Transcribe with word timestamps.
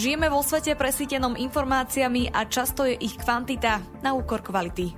Žijeme 0.00 0.32
vo 0.32 0.40
svete 0.40 0.72
presítenom 0.80 1.36
informáciami 1.36 2.32
a 2.32 2.48
často 2.48 2.88
je 2.88 2.96
ich 2.96 3.20
kvantita 3.20 3.84
na 4.00 4.16
úkor 4.16 4.40
kvality. 4.40 4.96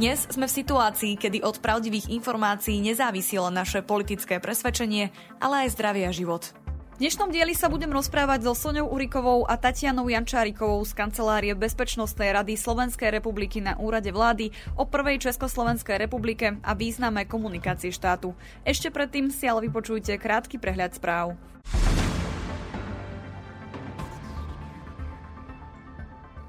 Dnes 0.00 0.24
sme 0.24 0.48
v 0.48 0.56
situácii, 0.64 1.20
kedy 1.20 1.44
od 1.44 1.60
pravdivých 1.60 2.08
informácií 2.08 2.80
nezávisí 2.80 3.36
len 3.36 3.52
naše 3.52 3.84
politické 3.84 4.40
presvedčenie, 4.40 5.12
ale 5.36 5.68
aj 5.68 5.76
zdravie 5.76 6.08
a 6.08 6.16
život. 6.16 6.56
V 6.96 7.04
dnešnom 7.04 7.28
dieli 7.28 7.52
sa 7.52 7.68
budem 7.68 7.92
rozprávať 7.92 8.48
so 8.48 8.56
Soňou 8.56 8.88
Urikovou 8.88 9.44
a 9.44 9.60
Tatianou 9.60 10.08
Jančárikovou 10.08 10.80
z 10.88 10.96
kancelárie 10.96 11.52
Bezpečnostnej 11.52 12.32
rady 12.32 12.56
Slovenskej 12.56 13.20
republiky 13.20 13.60
na 13.60 13.76
úrade 13.76 14.08
vlády 14.08 14.48
o 14.80 14.88
prvej 14.88 15.28
Československej 15.28 16.08
republike 16.08 16.56
a 16.64 16.72
význame 16.72 17.28
komunikácie 17.28 17.92
štátu. 17.92 18.32
Ešte 18.64 18.88
predtým 18.88 19.28
si 19.28 19.44
ale 19.44 19.68
vypočujte 19.68 20.16
krátky 20.16 20.56
prehľad 20.56 20.96
správ. 20.96 21.36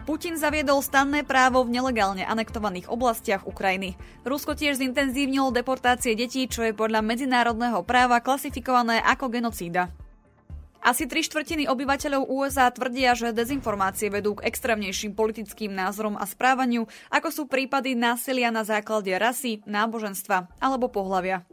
Putin 0.09 0.41
zaviedol 0.41 0.81
stanné 0.81 1.21
právo 1.21 1.61
v 1.61 1.77
nelegálne 1.77 2.25
anektovaných 2.25 2.89
oblastiach 2.89 3.45
Ukrajiny. 3.45 3.93
Rusko 4.25 4.57
tiež 4.57 4.81
zintenzívnilo 4.81 5.53
deportácie 5.53 6.17
detí, 6.17 6.49
čo 6.49 6.65
je 6.65 6.73
podľa 6.73 7.05
medzinárodného 7.05 7.85
práva 7.85 8.17
klasifikované 8.17 9.05
ako 9.05 9.29
genocída. 9.29 9.93
Asi 10.81 11.05
tri 11.05 11.21
štvrtiny 11.21 11.69
obyvateľov 11.69 12.25
USA 12.25 12.73
tvrdia, 12.73 13.13
že 13.13 13.37
dezinformácie 13.37 14.09
vedú 14.09 14.33
k 14.33 14.49
extrémnejším 14.49 15.13
politickým 15.13 15.77
názorom 15.77 16.17
a 16.17 16.25
správaniu, 16.25 16.89
ako 17.13 17.29
sú 17.29 17.43
prípady 17.45 17.93
násilia 17.93 18.49
na 18.49 18.65
základe 18.65 19.13
rasy, 19.13 19.61
náboženstva 19.69 20.57
alebo 20.57 20.89
pohlavia. 20.89 21.45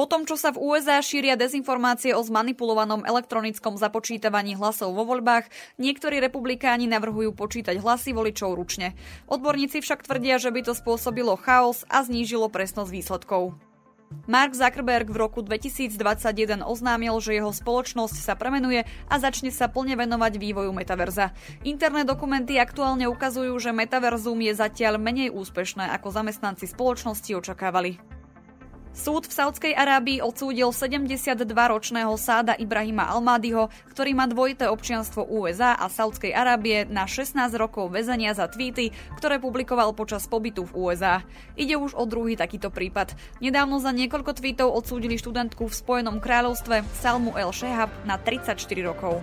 Po 0.00 0.08
tom, 0.08 0.24
čo 0.24 0.40
sa 0.40 0.48
v 0.48 0.64
USA 0.64 0.96
šíria 1.04 1.36
dezinformácie 1.36 2.16
o 2.16 2.24
zmanipulovanom 2.24 3.04
elektronickom 3.04 3.76
započítavaní 3.76 4.56
hlasov 4.56 4.96
vo 4.96 5.04
voľbách, 5.04 5.52
niektorí 5.76 6.24
republikáni 6.24 6.88
navrhujú 6.88 7.36
počítať 7.36 7.76
hlasy 7.76 8.16
voličov 8.16 8.56
ručne. 8.56 8.96
Odborníci 9.28 9.84
však 9.84 10.08
tvrdia, 10.08 10.40
že 10.40 10.56
by 10.56 10.64
to 10.64 10.72
spôsobilo 10.72 11.36
chaos 11.36 11.84
a 11.92 12.00
znížilo 12.00 12.48
presnosť 12.48 12.88
výsledkov. 12.96 13.60
Mark 14.24 14.56
Zuckerberg 14.56 15.12
v 15.12 15.20
roku 15.20 15.44
2021 15.44 16.64
oznámil, 16.64 17.12
že 17.20 17.36
jeho 17.36 17.52
spoločnosť 17.52 18.24
sa 18.24 18.40
premenuje 18.40 18.88
a 19.04 19.14
začne 19.20 19.52
sa 19.52 19.68
plne 19.68 20.00
venovať 20.00 20.40
vývoju 20.40 20.72
metaverza. 20.72 21.36
Interné 21.60 22.08
dokumenty 22.08 22.56
aktuálne 22.56 23.04
ukazujú, 23.04 23.52
že 23.60 23.76
metaverzum 23.76 24.40
je 24.48 24.56
zatiaľ 24.56 24.96
menej 24.96 25.28
úspešné, 25.28 25.92
ako 25.92 26.08
zamestnanci 26.08 26.72
spoločnosti 26.72 27.36
očakávali. 27.36 28.09
Súd 28.90 29.30
v 29.30 29.36
Saudskej 29.38 29.72
Arábii 29.78 30.18
odsúdil 30.18 30.74
72-ročného 30.74 32.10
sáda 32.18 32.58
Ibrahima 32.58 33.06
Almádyho, 33.06 33.70
ktorý 33.94 34.18
má 34.18 34.26
dvojité 34.26 34.66
občianstvo 34.66 35.30
USA 35.30 35.78
a 35.78 35.86
Saudskej 35.86 36.34
Arábie 36.34 36.90
na 36.90 37.06
16 37.06 37.38
rokov 37.54 37.94
väzenia 37.94 38.34
za 38.34 38.50
tweety, 38.50 38.90
ktoré 39.14 39.38
publikoval 39.38 39.94
počas 39.94 40.26
pobytu 40.26 40.66
v 40.66 40.90
USA. 40.90 41.22
Ide 41.54 41.78
už 41.78 41.94
o 41.94 42.02
druhý 42.02 42.34
takýto 42.34 42.74
prípad. 42.74 43.14
Nedávno 43.38 43.78
za 43.78 43.94
niekoľko 43.94 44.34
tweetov 44.34 44.74
odsúdili 44.74 45.14
študentku 45.14 45.70
v 45.70 45.78
Spojenom 45.86 46.18
kráľovstve 46.18 46.82
Salmu 46.98 47.38
El 47.38 47.54
Shehab 47.54 47.94
na 48.02 48.18
34 48.18 48.58
rokov. 48.82 49.22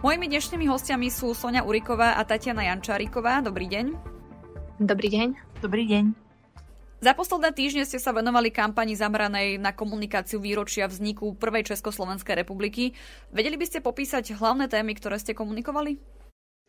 Mojimi 0.00 0.32
dnešnými 0.32 0.64
hostiami 0.64 1.12
sú 1.12 1.36
Sonia 1.36 1.60
Uriková 1.60 2.16
a 2.16 2.24
Tatiana 2.24 2.64
Jančáriková. 2.64 3.44
Dobrý 3.44 3.68
deň. 3.68 3.92
Dobrý 4.80 5.12
deň. 5.12 5.28
Dobrý 5.60 5.84
deň. 5.84 6.16
Za 7.04 7.12
posledné 7.12 7.52
týždne 7.52 7.84
ste 7.84 8.00
sa 8.00 8.16
venovali 8.16 8.48
kampani 8.48 8.96
zameranej 8.96 9.60
na 9.60 9.76
komunikáciu 9.76 10.40
výročia 10.40 10.88
vzniku 10.88 11.36
Prvej 11.36 11.68
Československej 11.68 12.32
republiky. 12.32 12.96
Vedeli 13.28 13.60
by 13.60 13.68
ste 13.68 13.84
popísať 13.84 14.40
hlavné 14.40 14.72
témy, 14.72 14.96
ktoré 14.96 15.20
ste 15.20 15.36
komunikovali? 15.36 16.00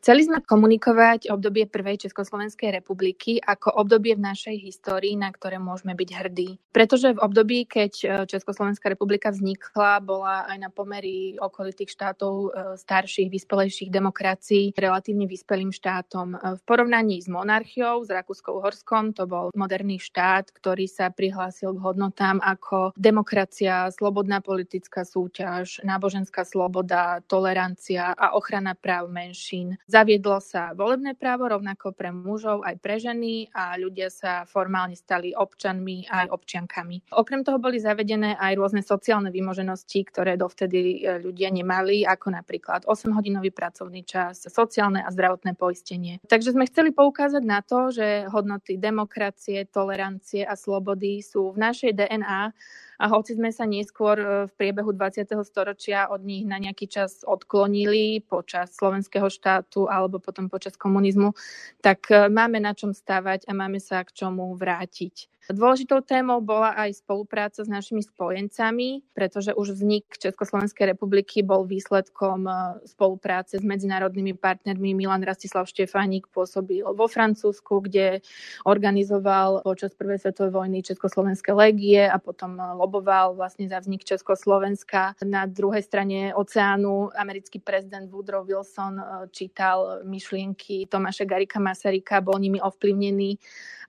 Chceli 0.01 0.25
sme 0.25 0.41
komunikovať 0.41 1.29
obdobie 1.29 1.69
Prvej 1.69 2.09
Československej 2.09 2.73
republiky 2.73 3.37
ako 3.37 3.85
obdobie 3.85 4.17
v 4.17 4.33
našej 4.33 4.57
histórii, 4.57 5.13
na 5.13 5.29
ktoré 5.29 5.61
môžeme 5.61 5.93
byť 5.93 6.09
hrdí. 6.09 6.57
Pretože 6.73 7.13
v 7.13 7.21
období, 7.21 7.69
keď 7.69 7.93
e, 8.01 8.05
Československá 8.25 8.89
republika 8.89 9.29
vznikla, 9.29 10.01
bola 10.01 10.49
aj 10.49 10.57
na 10.57 10.73
pomery 10.73 11.37
okolitých 11.37 11.93
štátov 11.93 12.33
e, 12.33 12.49
starších, 12.81 13.29
vyspelejších 13.29 13.93
demokracií 13.93 14.73
relatívne 14.73 15.29
vyspelým 15.29 15.69
štátom. 15.69 16.33
E, 16.33 16.57
v 16.57 16.61
porovnaní 16.65 17.21
s 17.21 17.29
monarchiou, 17.29 18.01
s 18.01 18.09
Rakúskou 18.09 18.57
Horskom, 18.57 19.13
to 19.13 19.29
bol 19.29 19.53
moderný 19.53 20.01
štát, 20.01 20.49
ktorý 20.49 20.89
sa 20.89 21.13
prihlásil 21.13 21.77
k 21.77 21.83
hodnotám 21.85 22.41
ako 22.41 22.97
demokracia, 22.97 23.93
slobodná 23.93 24.41
politická 24.41 25.05
súťaž, 25.05 25.77
náboženská 25.85 26.41
sloboda, 26.41 27.21
tolerancia 27.29 28.17
a 28.17 28.33
ochrana 28.33 28.73
práv 28.73 29.05
menšín. 29.13 29.77
Zaviedlo 29.91 30.39
sa 30.39 30.71
volebné 30.71 31.19
právo 31.19 31.51
rovnako 31.51 31.91
pre 31.91 32.15
mužov 32.15 32.63
aj 32.63 32.79
pre 32.79 32.95
ženy 32.95 33.51
a 33.51 33.75
ľudia 33.75 34.07
sa 34.07 34.47
formálne 34.47 34.95
stali 34.95 35.35
občanmi 35.35 36.07
aj 36.07 36.31
občiankami. 36.31 37.11
Okrem 37.11 37.43
toho 37.43 37.59
boli 37.59 37.75
zavedené 37.75 38.39
aj 38.39 38.55
rôzne 38.55 38.87
sociálne 38.87 39.35
vymoženosti, 39.35 40.07
ktoré 40.07 40.39
dovtedy 40.39 41.03
e, 41.03 41.19
ľudia 41.19 41.51
nemali, 41.51 42.07
ako 42.07 42.31
napríklad 42.31 42.87
8-hodinový 42.87 43.51
pracovný 43.51 44.07
čas, 44.07 44.47
sociálne 44.47 45.03
a 45.03 45.11
zdravotné 45.11 45.59
poistenie. 45.59 46.23
Takže 46.23 46.55
sme 46.55 46.71
chceli 46.71 46.95
poukázať 46.95 47.43
na 47.43 47.59
to, 47.59 47.91
že 47.91 48.31
hodnoty 48.31 48.79
demokracie, 48.79 49.67
tolerancie 49.67 50.47
a 50.47 50.55
slobody 50.55 51.19
sú 51.19 51.51
v 51.51 51.67
našej 51.67 51.91
DNA 51.99 52.55
a 53.01 53.09
hoci 53.09 53.33
sme 53.33 53.49
sa 53.49 53.65
neskôr 53.65 54.15
e, 54.21 54.27
v 54.45 54.53
priebehu 54.53 54.93
20. 54.93 55.25
storočia 55.41 56.05
od 56.13 56.21
nich 56.21 56.45
na 56.45 56.61
nejaký 56.61 56.85
čas 56.85 57.25
odklonili 57.25 58.21
počas 58.21 58.77
slovenského 58.77 59.25
štátu 59.25 59.80
alebo 59.87 60.19
potom 60.19 60.51
počas 60.51 60.77
komunizmu, 60.77 61.33
tak 61.81 62.11
e, 62.11 62.27
máme 62.29 62.59
na 62.61 62.75
čom 62.75 62.93
stavať 62.93 63.47
a 63.47 63.51
máme 63.55 63.79
sa 63.81 64.03
k 64.05 64.13
čomu 64.13 64.53
vrátiť. 64.53 65.31
Dôležitou 65.49 66.05
témou 66.05 66.37
bola 66.37 66.77
aj 66.77 67.01
spolupráca 67.01 67.65
s 67.65 67.69
našimi 67.69 68.05
spojencami, 68.05 69.01
pretože 69.17 69.57
už 69.57 69.73
vznik 69.73 70.05
Československej 70.21 70.93
republiky 70.93 71.41
bol 71.41 71.65
výsledkom 71.65 72.45
e, 72.45 72.53
spolupráce 72.85 73.57
s 73.57 73.65
medzinárodnými 73.65 74.37
partnermi. 74.37 74.93
Milan 74.93 75.25
Rastislav 75.25 75.65
Štefánik 75.65 76.29
pôsobil 76.29 76.85
vo 76.85 77.09
Francúzsku, 77.09 77.81
kde 77.89 78.21
organizoval 78.69 79.65
počas 79.65 79.97
prvej 79.97 80.21
svetovej 80.21 80.53
vojny 80.53 80.85
Československé 80.85 81.57
legie 81.57 82.05
a 82.05 82.21
potom 82.21 82.61
loboval 82.77 83.33
vlastne 83.33 83.65
za 83.65 83.81
vznik 83.81 84.05
Československa. 84.05 85.17
Na 85.25 85.49
druhej 85.49 85.81
strane 85.81 86.37
oceánu 86.37 87.17
americký 87.17 87.57
prezident 87.57 88.05
Woodrow 88.13 88.45
Wilson 88.45 89.01
e, 89.01 89.05
čítal 89.33 90.05
myšlienky 90.05 90.85
Tomáša 90.85 91.25
Garika 91.25 91.57
Masaryka, 91.57 92.21
bol 92.21 92.37
nimi 92.37 92.61
ovplyvnený 92.61 93.41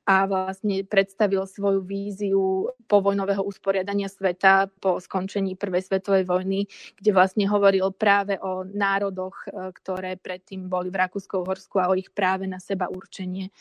a 0.03 0.27
vlastne 0.27 0.83
predstavil 0.83 1.47
svoju 1.47 1.81
víziu 1.87 2.67
povojnového 2.91 3.47
usporiadania 3.47 4.11
sveta 4.11 4.67
po 4.83 4.99
skončení 4.99 5.55
Prvej 5.55 5.87
svetovej 5.87 6.27
vojny, 6.27 6.67
kde 6.99 7.11
vlastne 7.15 7.47
hovoril 7.47 7.95
práve 7.95 8.35
o 8.43 8.67
národoch, 8.67 9.47
e, 9.47 9.71
ktoré 9.71 10.19
predtým 10.19 10.67
boli 10.67 10.91
v 10.91 10.99
Rakúsku-Horsku 11.07 11.79
a 11.79 11.91
o 11.91 11.95
ich 11.95 12.11
práve 12.11 12.51
na 12.51 12.59
seba 12.59 12.91
určenie. 12.91 13.55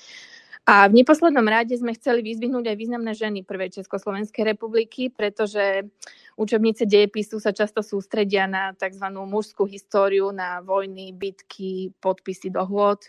A 0.65 0.85
v 0.85 1.01
neposlednom 1.01 1.45
rade 1.49 1.73
sme 1.73 1.97
chceli 1.97 2.21
vyzvihnúť 2.21 2.69
aj 2.69 2.77
významné 2.77 3.13
ženy 3.17 3.41
Prvej 3.41 3.81
Československej 3.81 4.53
republiky, 4.53 5.09
pretože 5.09 5.89
učebnice 6.37 6.85
dejepisu 6.85 7.41
sa 7.41 7.49
často 7.49 7.81
sústredia 7.81 8.45
na 8.45 8.77
tzv. 8.77 9.09
mužskú 9.09 9.65
históriu, 9.65 10.29
na 10.29 10.61
vojny, 10.61 11.17
bitky, 11.17 11.97
podpisy 11.97 12.53
dohôd. 12.53 13.01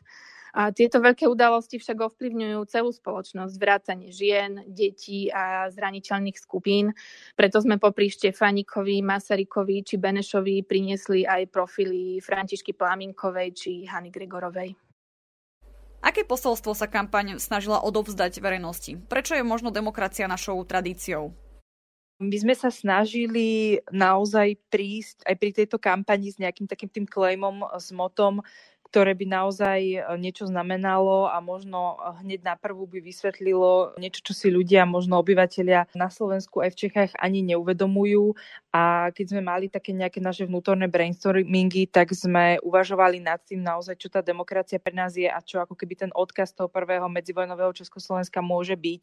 A 0.52 0.68
tieto 0.68 1.00
veľké 1.00 1.24
udalosti 1.32 1.80
však 1.80 2.12
ovplyvňujú 2.12 2.60
celú 2.68 2.92
spoločnosť, 2.92 3.56
vrátanie 3.56 4.12
žien, 4.12 4.60
detí 4.68 5.32
a 5.32 5.72
zraniteľných 5.72 6.36
skupín. 6.36 6.92
Preto 7.32 7.56
sme 7.64 7.80
popri 7.80 8.12
Štefánikovi, 8.12 9.00
Masarikovi 9.00 9.80
či 9.80 9.96
Benešovi 9.96 10.60
priniesli 10.68 11.24
aj 11.24 11.48
profily 11.48 12.20
Františky 12.20 12.76
Pláminkovej 12.76 13.48
či 13.56 13.72
Hany 13.88 14.12
Gregorovej. 14.12 14.76
Aké 16.04 16.26
posolstvo 16.28 16.76
sa 16.76 16.84
kampaň 16.84 17.40
snažila 17.40 17.80
odovzdať 17.80 18.36
verejnosti? 18.42 19.00
Prečo 19.08 19.32
je 19.32 19.46
možno 19.46 19.72
demokracia 19.72 20.28
našou 20.28 20.60
tradíciou? 20.68 21.32
My 22.22 22.36
sme 22.38 22.54
sa 22.54 22.70
snažili 22.70 23.82
naozaj 23.90 24.54
prísť 24.70 25.26
aj 25.26 25.34
pri 25.42 25.50
tejto 25.50 25.78
kampani 25.82 26.30
s 26.30 26.38
nejakým 26.38 26.70
takým 26.70 26.86
tým 26.86 27.06
claimom, 27.06 27.66
s 27.74 27.90
motom, 27.90 28.38
ktoré 28.92 29.16
by 29.16 29.24
naozaj 29.24 29.80
e, 29.80 29.98
niečo 30.20 30.44
znamenalo 30.44 31.32
a 31.32 31.40
možno 31.40 31.96
hneď 32.20 32.44
na 32.44 32.54
prvú 32.60 32.84
by 32.84 33.00
vysvetlilo 33.00 33.96
niečo, 33.96 34.20
čo 34.20 34.36
si 34.36 34.52
ľudia, 34.52 34.84
možno 34.84 35.16
obyvateľia 35.16 35.88
na 35.96 36.12
Slovensku 36.12 36.60
aj 36.60 36.76
v 36.76 36.80
Čechách 36.84 37.12
ani 37.16 37.40
neuvedomujú. 37.40 38.36
A 38.68 39.08
keď 39.16 39.32
sme 39.32 39.40
mali 39.40 39.72
také 39.72 39.96
nejaké 39.96 40.20
naše 40.20 40.44
vnútorné 40.44 40.92
brainstormingy, 40.92 41.88
tak 41.88 42.12
sme 42.12 42.60
uvažovali 42.60 43.24
nad 43.24 43.40
tým 43.40 43.64
naozaj, 43.64 43.96
čo 43.96 44.12
tá 44.12 44.20
demokracia 44.20 44.76
pre 44.76 44.92
nás 44.92 45.16
je 45.16 45.24
a 45.24 45.40
čo 45.40 45.64
ako 45.64 45.72
keby 45.72 45.96
ten 45.96 46.10
odkaz 46.12 46.52
toho 46.52 46.68
prvého 46.68 47.08
medzivojnového 47.08 47.72
Československa 47.72 48.44
môže 48.44 48.76
byť. 48.76 49.02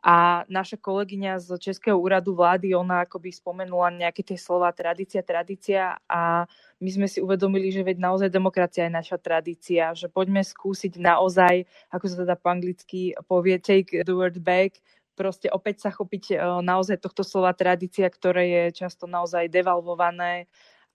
A 0.00 0.48
naša 0.48 0.80
kolegyňa 0.80 1.36
z 1.44 1.60
Českého 1.60 2.00
úradu 2.00 2.32
vlády, 2.32 2.72
ona 2.72 3.04
akoby 3.04 3.36
spomenula 3.36 3.92
nejaké 3.92 4.24
tie 4.24 4.40
slova 4.40 4.72
tradícia, 4.72 5.20
tradícia 5.20 6.00
a 6.08 6.48
my 6.80 6.88
sme 6.88 7.04
si 7.04 7.20
uvedomili, 7.20 7.68
že 7.68 7.84
veď 7.84 8.00
naozaj 8.00 8.32
demokracia 8.32 8.88
je 8.88 8.96
naša 8.96 9.20
tradícia, 9.20 9.92
že 9.92 10.08
poďme 10.08 10.40
skúsiť 10.40 10.96
naozaj, 10.96 11.68
ako 11.92 12.04
sa 12.08 12.16
teda 12.24 12.34
po 12.40 12.48
anglicky 12.48 13.12
povie, 13.28 13.60
take 13.60 13.92
the 13.92 14.14
word 14.16 14.40
back, 14.40 14.80
proste 15.20 15.52
opäť 15.52 15.84
sa 15.84 15.90
chopiť 15.92 16.24
e, 16.32 16.36
naozaj 16.64 16.96
tohto 16.96 17.20
slova 17.20 17.52
tradícia, 17.52 18.08
ktoré 18.08 18.48
je 18.48 18.64
často 18.80 19.04
naozaj 19.04 19.52
devalvované 19.52 20.48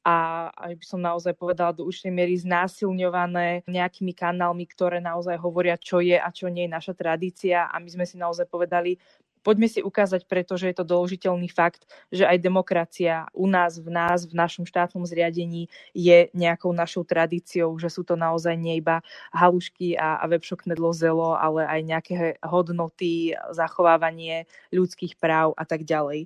a 0.06 0.48
aj 0.54 0.74
by 0.78 0.86
som 0.86 1.02
naozaj 1.02 1.34
povedala 1.34 1.74
do 1.74 1.82
určitej 1.90 2.14
miery 2.14 2.38
znásilňované 2.38 3.66
nejakými 3.66 4.14
kanálmi, 4.14 4.70
ktoré 4.70 5.02
naozaj 5.02 5.34
hovoria, 5.42 5.82
čo 5.82 5.98
je 5.98 6.14
a 6.14 6.30
čo 6.30 6.46
nie 6.54 6.70
je 6.70 6.76
naša 6.78 6.94
tradícia 6.94 7.66
a 7.66 7.76
my 7.82 7.90
sme 7.90 8.06
si 8.06 8.22
naozaj 8.22 8.46
povedali, 8.46 9.02
poďme 9.46 9.70
si 9.70 9.82
ukázať, 9.86 10.26
pretože 10.26 10.66
je 10.66 10.76
to 10.78 10.86
doložiteľný 10.86 11.46
fakt, 11.54 11.86
že 12.10 12.26
aj 12.26 12.42
demokracia 12.42 13.30
u 13.34 13.46
nás, 13.46 13.78
v 13.78 13.94
nás, 13.94 14.26
v 14.26 14.34
našom 14.34 14.66
štátnom 14.66 15.06
zriadení 15.06 15.70
je 15.94 16.34
nejakou 16.34 16.74
našou 16.74 17.06
tradíciou, 17.06 17.78
že 17.78 17.94
sú 17.94 18.02
to 18.02 18.18
naozaj 18.18 18.58
nie 18.58 18.82
iba 18.82 19.06
halušky 19.30 19.94
a, 19.98 20.18
a 20.18 20.26
vepšoknedlo 20.30 20.90
zelo, 20.98 21.38
ale 21.38 21.66
aj 21.70 21.82
nejaké 21.86 22.14
hodnoty, 22.42 23.38
zachovávanie 23.54 24.50
ľudských 24.74 25.18
práv 25.22 25.54
a 25.58 25.66
tak 25.66 25.86
ďalej. 25.86 26.26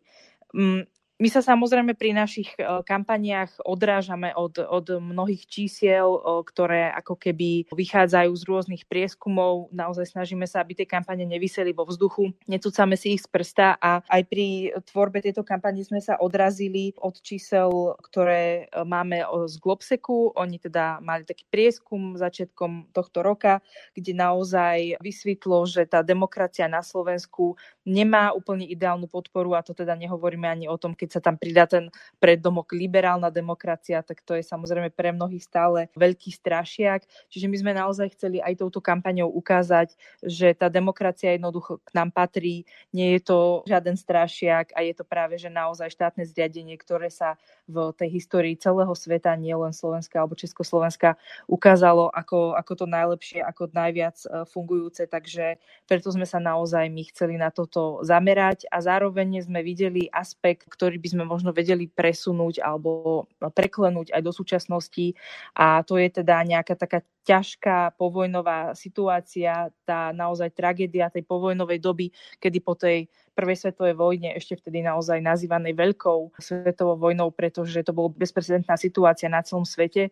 My 1.19 1.27
sa 1.27 1.43
samozrejme 1.43 1.99
pri 1.99 2.15
našich 2.15 2.55
e, 2.55 2.63
kampaniách 2.63 3.67
odrážame 3.67 4.31
od, 4.31 4.55
od 4.55 5.03
mnohých 5.03 5.51
čísiel, 5.51 6.07
e, 6.15 6.19
ktoré 6.47 6.95
ako 6.95 7.19
keby 7.19 7.67
vychádzajú 7.75 8.31
z 8.31 8.43
rôznych 8.47 8.83
prieskumov. 8.87 9.67
Naozaj 9.75 10.15
snažíme 10.15 10.47
sa, 10.47 10.63
aby 10.63 10.79
tie 10.79 10.87
kampane 10.87 11.27
nevyseli 11.27 11.75
vo 11.75 11.83
vzduchu, 11.83 12.31
necúcame 12.47 12.95
si 12.95 13.19
ich 13.19 13.27
z 13.27 13.35
prsta 13.35 13.75
a 13.83 13.99
aj 14.07 14.21
pri 14.31 14.71
tvorbe 14.87 15.19
tejto 15.19 15.43
kampane 15.43 15.83
sme 15.83 15.99
sa 15.99 16.15
odrazili 16.23 16.95
od 16.95 17.19
čísel, 17.19 17.99
ktoré 17.99 18.71
e, 18.71 18.87
máme 18.87 19.19
z 19.51 19.59
Globseku. 19.59 20.39
Oni 20.39 20.55
teda 20.55 21.03
mali 21.03 21.27
taký 21.27 21.43
prieskum 21.51 22.15
začiatkom 22.15 22.95
tohto 22.95 23.27
roka, 23.27 23.59
kde 23.91 24.15
naozaj 24.15 25.03
vysvetlo, 25.03 25.67
že 25.67 25.83
tá 25.83 25.99
demokracia 25.99 26.71
na 26.71 26.79
Slovensku 26.79 27.59
nemá 27.83 28.31
úplne 28.31 28.63
ideálnu 28.63 29.11
podporu 29.11 29.59
a 29.59 29.65
to 29.67 29.75
teda 29.75 29.99
nehovoríme 29.99 30.47
ani 30.47 30.71
o 30.71 30.79
tom, 30.79 30.95
keď 30.95 31.08
keď 31.09 31.17
sa 31.17 31.25
tam 31.25 31.41
pridá 31.41 31.65
ten 31.65 31.89
preddomok 32.21 32.69
liberálna 32.69 33.33
demokracia, 33.33 34.05
tak 34.05 34.21
to 34.21 34.37
je 34.37 34.45
samozrejme 34.45 34.93
pre 34.93 35.09
mnohých 35.09 35.41
stále 35.41 35.89
veľký 35.97 36.29
strašiak. 36.29 37.09
Čiže 37.33 37.49
my 37.49 37.57
sme 37.57 37.71
naozaj 37.73 38.13
chceli 38.13 38.37
aj 38.37 38.61
touto 38.61 38.77
kampaňou 38.77 39.33
ukázať, 39.33 39.97
že 40.21 40.53
tá 40.53 40.69
demokracia 40.69 41.33
jednoducho 41.33 41.81
k 41.81 41.97
nám 41.97 42.13
patrí, 42.13 42.69
nie 42.93 43.17
je 43.17 43.25
to 43.25 43.65
žiaden 43.65 43.97
strašiak 43.97 44.69
a 44.77 44.85
je 44.85 44.93
to 44.93 45.01
práve, 45.01 45.41
že 45.41 45.49
naozaj 45.49 45.89
štátne 45.89 46.29
zriadenie, 46.29 46.77
ktoré 46.77 47.09
sa 47.09 47.41
v 47.65 47.89
tej 47.97 48.13
histórii 48.13 48.53
celého 48.53 48.93
sveta, 48.93 49.33
nielen 49.33 49.73
Slovenska 49.73 50.21
alebo 50.21 50.37
Československa, 50.37 51.17
ukázalo 51.49 52.13
ako, 52.13 52.53
ako 52.53 52.73
to 52.77 52.85
najlepšie, 52.85 53.41
ako 53.41 53.73
najviac 53.73 54.17
e, 54.21 54.45
fungujúce. 54.45 55.09
Takže 55.09 55.57
preto 55.89 56.13
sme 56.13 56.29
sa 56.29 56.37
naozaj 56.37 56.85
my 56.93 57.03
chceli 57.09 57.41
na 57.41 57.49
toto 57.49 58.05
zamerať 58.05 58.69
a 58.69 58.83
zároveň 58.83 59.41
sme 59.47 59.65
videli 59.65 60.11
aspekt, 60.11 60.67
ktorý 60.67 60.98
by 60.99 61.07
sme 61.15 61.23
možno 61.23 61.55
vedeli 61.55 61.87
presunúť 61.87 62.59
alebo 62.59 63.25
preklenúť 63.39 64.11
aj 64.11 64.21
do 64.21 64.35
súčasnosti. 64.35 65.15
A 65.55 65.81
to 65.87 65.95
je 65.95 66.11
teda 66.11 66.43
nejaká 66.43 66.75
taká 66.75 67.01
ťažká 67.23 67.95
povojnová 67.95 68.73
situácia, 68.73 69.69
tá 69.85 70.11
naozaj 70.11 70.51
tragédia 70.51 71.13
tej 71.13 71.23
povojnovej 71.23 71.79
doby, 71.79 72.07
kedy 72.41 72.57
po 72.59 72.73
tej 72.73 73.07
prvej 73.37 73.55
svetovej 73.55 73.95
vojne, 73.95 74.35
ešte 74.35 74.59
vtedy 74.59 74.83
naozaj 74.83 75.23
nazývanej 75.23 75.71
veľkou 75.71 76.35
svetovou 76.35 76.99
vojnou, 76.99 77.31
pretože 77.31 77.79
to 77.87 77.95
bolo 77.95 78.11
bezprecedentná 78.11 78.75
situácia 78.75 79.31
na 79.31 79.39
celom 79.39 79.63
svete, 79.63 80.11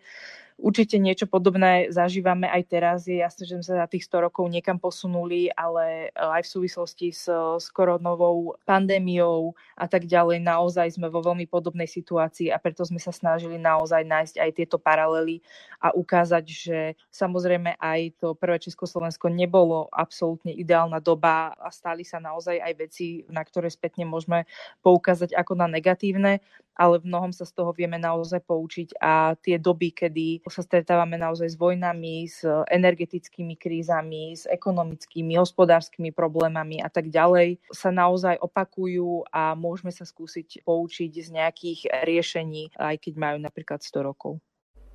Určite 0.57 0.97
niečo 0.97 1.29
podobné 1.29 1.93
zažívame 1.93 2.49
aj 2.49 2.63
teraz. 2.65 2.99
Je 3.05 3.21
jasné, 3.21 3.45
že 3.45 3.61
sme 3.61 3.65
sa 3.65 3.85
za 3.85 3.87
tých 3.93 4.09
100 4.09 4.25
rokov 4.25 4.49
niekam 4.49 4.81
posunuli, 4.81 5.53
ale 5.53 6.09
e, 6.09 6.17
aj 6.17 6.49
v 6.49 6.53
súvislosti 6.57 7.13
s, 7.13 7.29
s 7.29 7.69
koronovou 7.69 8.57
pandémiou 8.65 9.53
a 9.77 9.85
tak 9.85 10.09
ďalej 10.09 10.41
naozaj 10.41 10.97
sme 10.97 11.13
vo 11.13 11.21
veľmi 11.21 11.45
podobnej 11.45 11.85
situácii 11.85 12.49
a 12.49 12.57
preto 12.57 12.81
sme 12.81 12.97
sa 12.97 13.13
snažili 13.13 13.61
naozaj 13.61 14.01
nájsť 14.01 14.35
aj 14.41 14.49
tieto 14.57 14.81
paralely 14.81 15.45
a 15.77 15.93
ukázať, 15.93 16.45
že 16.49 16.79
samozrejme 17.13 17.77
aj 17.77 18.17
to 18.17 18.33
prvé 18.33 18.57
Československo 18.57 19.29
nebolo 19.29 19.85
absolútne 19.93 20.57
ideálna 20.57 20.97
doba 20.97 21.53
a 21.53 21.69
stali 21.69 22.01
sa 22.01 22.17
naozaj 22.17 22.57
aj 22.57 22.73
veci, 22.81 23.21
na 23.29 23.45
ktoré 23.45 23.69
spätne 23.69 24.09
môžeme 24.09 24.49
poukázať 24.81 25.37
ako 25.37 25.53
na 25.53 25.69
negatívne, 25.69 26.41
ale 26.77 27.01
v 27.01 27.09
mnohom 27.09 27.33
sa 27.33 27.43
z 27.43 27.57
toho 27.57 27.73
vieme 27.73 27.97
naozaj 27.97 28.45
poučiť 28.45 29.01
a 29.01 29.33
tie 29.33 29.57
doby, 29.57 29.91
kedy 29.91 30.45
sa 30.45 30.61
stretávame 30.61 31.17
naozaj 31.17 31.49
s 31.49 31.57
vojnami, 31.57 32.29
s 32.29 32.45
energetickými 32.69 33.57
krízami, 33.57 34.37
s 34.37 34.45
ekonomickými, 34.45 35.33
hospodárskymi 35.35 36.13
problémami 36.13 36.79
a 36.79 36.87
tak 36.87 37.09
ďalej, 37.09 37.57
sa 37.73 37.89
naozaj 37.89 38.37
opakujú 38.37 39.25
a 39.33 39.57
môžeme 39.57 39.89
sa 39.89 40.05
skúsiť 40.05 40.61
poučiť 40.61 41.11
z 41.17 41.29
nejakých 41.33 41.79
riešení, 42.05 42.77
aj 42.77 42.95
keď 43.01 43.13
majú 43.17 43.37
napríklad 43.41 43.81
100 43.81 44.05
rokov. 44.05 44.37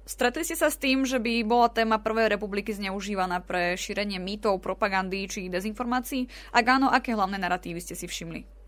Stretli 0.03 0.43
ste 0.43 0.59
sa 0.59 0.67
s 0.67 0.83
tým, 0.83 1.07
že 1.07 1.23
by 1.23 1.47
bola 1.47 1.71
téma 1.71 2.03
Prvej 2.03 2.27
republiky 2.27 2.75
zneužívaná 2.75 3.39
pre 3.39 3.79
šírenie 3.79 4.19
mýtov, 4.19 4.59
propagandy 4.59 5.31
či 5.31 5.47
dezinformácií? 5.47 6.27
Ak 6.51 6.67
áno, 6.67 6.91
aké 6.91 7.15
hlavné 7.15 7.39
narratívy 7.39 7.79
ste 7.79 7.95
si 7.95 8.11
všimli? 8.11 8.62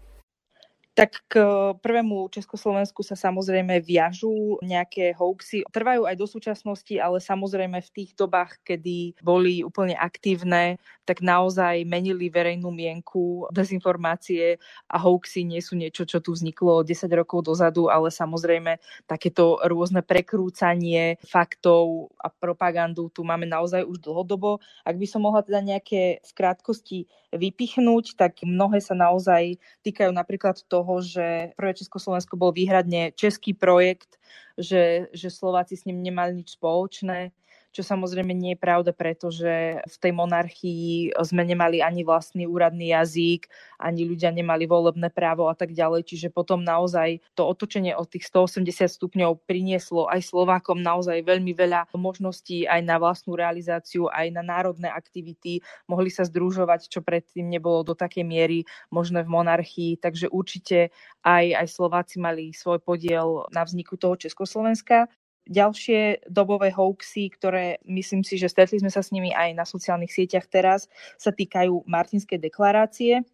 Tak 0.95 1.27
k 1.27 1.43
prvému 1.83 2.31
Československu 2.31 3.03
sa 3.03 3.19
samozrejme 3.19 3.83
viažú 3.83 4.63
nejaké 4.63 5.11
hoaxy. 5.19 5.67
Trvajú 5.67 6.07
aj 6.07 6.15
do 6.15 6.27
súčasnosti, 6.31 6.95
ale 7.03 7.19
samozrejme 7.19 7.83
v 7.83 7.91
tých 7.91 8.15
dobách, 8.15 8.63
kedy 8.63 9.19
boli 9.19 9.67
úplne 9.67 9.99
aktívne, 9.99 10.79
tak 11.03 11.19
naozaj 11.19 11.83
menili 11.83 12.31
verejnú 12.31 12.71
mienku. 12.71 13.51
Dezinformácie 13.51 14.63
a 14.87 14.97
hoaxy 14.97 15.43
nie 15.43 15.59
sú 15.59 15.75
niečo, 15.75 16.07
čo 16.07 16.23
tu 16.23 16.31
vzniklo 16.31 16.87
10 16.87 17.11
rokov 17.11 17.43
dozadu, 17.43 17.91
ale 17.91 18.15
samozrejme 18.15 18.79
takéto 19.11 19.59
rôzne 19.67 20.01
prekrúcanie 20.07 21.19
faktov 21.27 22.15
a 22.23 22.31
propagandu 22.31 23.11
tu 23.11 23.27
máme 23.27 23.51
naozaj 23.51 23.83
už 23.83 23.99
dlhodobo. 23.99 24.63
Ak 24.87 24.95
by 24.95 25.07
som 25.11 25.27
mohla 25.27 25.43
teda 25.43 25.59
nejaké 25.59 26.23
v 26.23 26.33
krátkosti 26.39 26.99
vypichnúť, 27.35 28.15
tak 28.15 28.47
mnohé 28.47 28.79
sa 28.79 28.95
naozaj 28.95 29.59
týkajú 29.83 30.15
napríklad 30.15 30.63
toho, 30.71 30.84
toho, 30.85 31.01
že 31.01 31.57
prvé 31.57 31.73
Československo 31.73 32.37
bol 32.37 32.53
výhradne 32.53 33.17
český 33.17 33.57
projekt, 33.57 34.21
že, 34.61 35.09
že 35.17 35.33
Slováci 35.33 35.81
s 35.81 35.89
ním 35.89 36.05
nemali 36.05 36.45
nič 36.45 36.61
spoločné 36.61 37.33
čo 37.75 37.83
samozrejme 37.83 38.31
nie 38.31 38.55
je 38.55 38.63
pravda, 38.63 38.95
pretože 38.95 39.83
v 39.83 39.97
tej 39.99 40.15
monarchii 40.15 41.11
sme 41.27 41.43
nemali 41.43 41.83
ani 41.83 42.07
vlastný 42.07 42.47
úradný 42.47 42.95
jazyk, 42.95 43.51
ani 43.83 44.07
ľudia 44.07 44.31
nemali 44.31 44.71
volebné 44.71 45.11
právo 45.11 45.51
a 45.51 45.59
tak 45.59 45.75
ďalej. 45.75 46.07
Čiže 46.07 46.31
potom 46.31 46.63
naozaj 46.63 47.19
to 47.35 47.43
otočenie 47.43 47.91
od 47.99 48.07
tých 48.07 48.31
180 48.31 48.87
stupňov 48.87 49.43
prinieslo 49.43 50.07
aj 50.07 50.23
Slovákom 50.31 50.79
naozaj 50.79 51.27
veľmi 51.27 51.51
veľa 51.51 51.91
možností 51.99 52.71
aj 52.71 52.81
na 52.87 53.03
vlastnú 53.03 53.35
realizáciu, 53.35 54.07
aj 54.07 54.31
na 54.31 54.47
národné 54.47 54.87
aktivity. 54.87 55.59
Mohli 55.91 56.15
sa 56.15 56.23
združovať, 56.23 56.87
čo 56.87 57.03
predtým 57.03 57.51
nebolo 57.51 57.83
do 57.83 57.99
takej 57.99 58.23
miery 58.23 58.63
možné 58.95 59.27
v 59.27 59.35
monarchii. 59.35 59.99
Takže 59.99 60.31
určite 60.31 60.95
aj, 61.27 61.59
aj 61.59 61.67
Slováci 61.67 62.23
mali 62.23 62.55
svoj 62.55 62.79
podiel 62.79 63.51
na 63.51 63.67
vzniku 63.67 63.99
toho 63.99 64.15
Československa. 64.15 65.11
Ďalšie 65.45 66.25
dobové 66.33 66.73
hoaxy, 66.73 67.29
ktoré 67.29 67.77
myslím 67.85 68.25
si, 68.25 68.41
že 68.41 68.49
stretli 68.49 68.81
sme 68.81 68.89
sa 68.89 69.05
s 69.05 69.13
nimi 69.13 69.29
aj 69.29 69.53
na 69.53 69.69
sociálnych 69.69 70.09
sieťach 70.09 70.49
teraz, 70.49 70.89
sa 71.21 71.37
týkajú 71.37 71.85
Martinskej 71.85 72.41
deklarácie. 72.41 73.29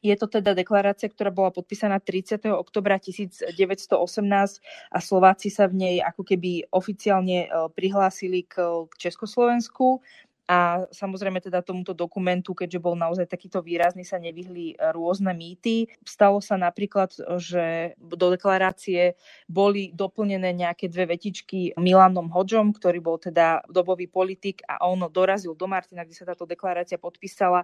Je 0.00 0.14
to 0.14 0.30
teda 0.30 0.54
deklarácia, 0.54 1.10
ktorá 1.10 1.34
bola 1.34 1.50
podpísaná 1.50 1.98
30. 1.98 2.46
oktobra 2.54 3.02
1918 3.02 3.50
a 4.94 4.98
Slováci 5.02 5.50
sa 5.50 5.66
v 5.66 5.74
nej 5.82 5.96
ako 5.98 6.22
keby 6.22 6.70
oficiálne 6.70 7.44
e, 7.44 7.68
prihlásili 7.74 8.46
k, 8.46 8.86
Československu 8.94 9.98
a 10.50 10.82
samozrejme 10.90 11.38
teda 11.38 11.62
tomuto 11.62 11.94
dokumentu, 11.94 12.58
keďže 12.58 12.82
bol 12.82 12.98
naozaj 12.98 13.30
takýto 13.30 13.62
výrazný, 13.62 14.02
sa 14.02 14.18
nevyhli 14.18 14.74
rôzne 14.90 15.30
mýty. 15.30 15.86
Stalo 16.02 16.42
sa 16.42 16.58
napríklad, 16.58 17.14
že 17.38 17.94
do 18.02 18.34
deklarácie 18.34 19.14
boli 19.46 19.94
doplnené 19.94 20.50
nejaké 20.50 20.90
dve 20.90 21.14
vetičky 21.14 21.78
Milanom 21.78 22.34
Hodžom, 22.34 22.74
ktorý 22.74 22.98
bol 22.98 23.22
teda 23.22 23.62
dobový 23.70 24.10
politik 24.10 24.66
a 24.66 24.82
on 24.90 25.06
dorazil 25.06 25.54
do 25.54 25.70
Martina, 25.70 26.02
kde 26.02 26.18
sa 26.18 26.26
táto 26.26 26.50
deklarácia 26.50 26.98
podpísala 26.98 27.62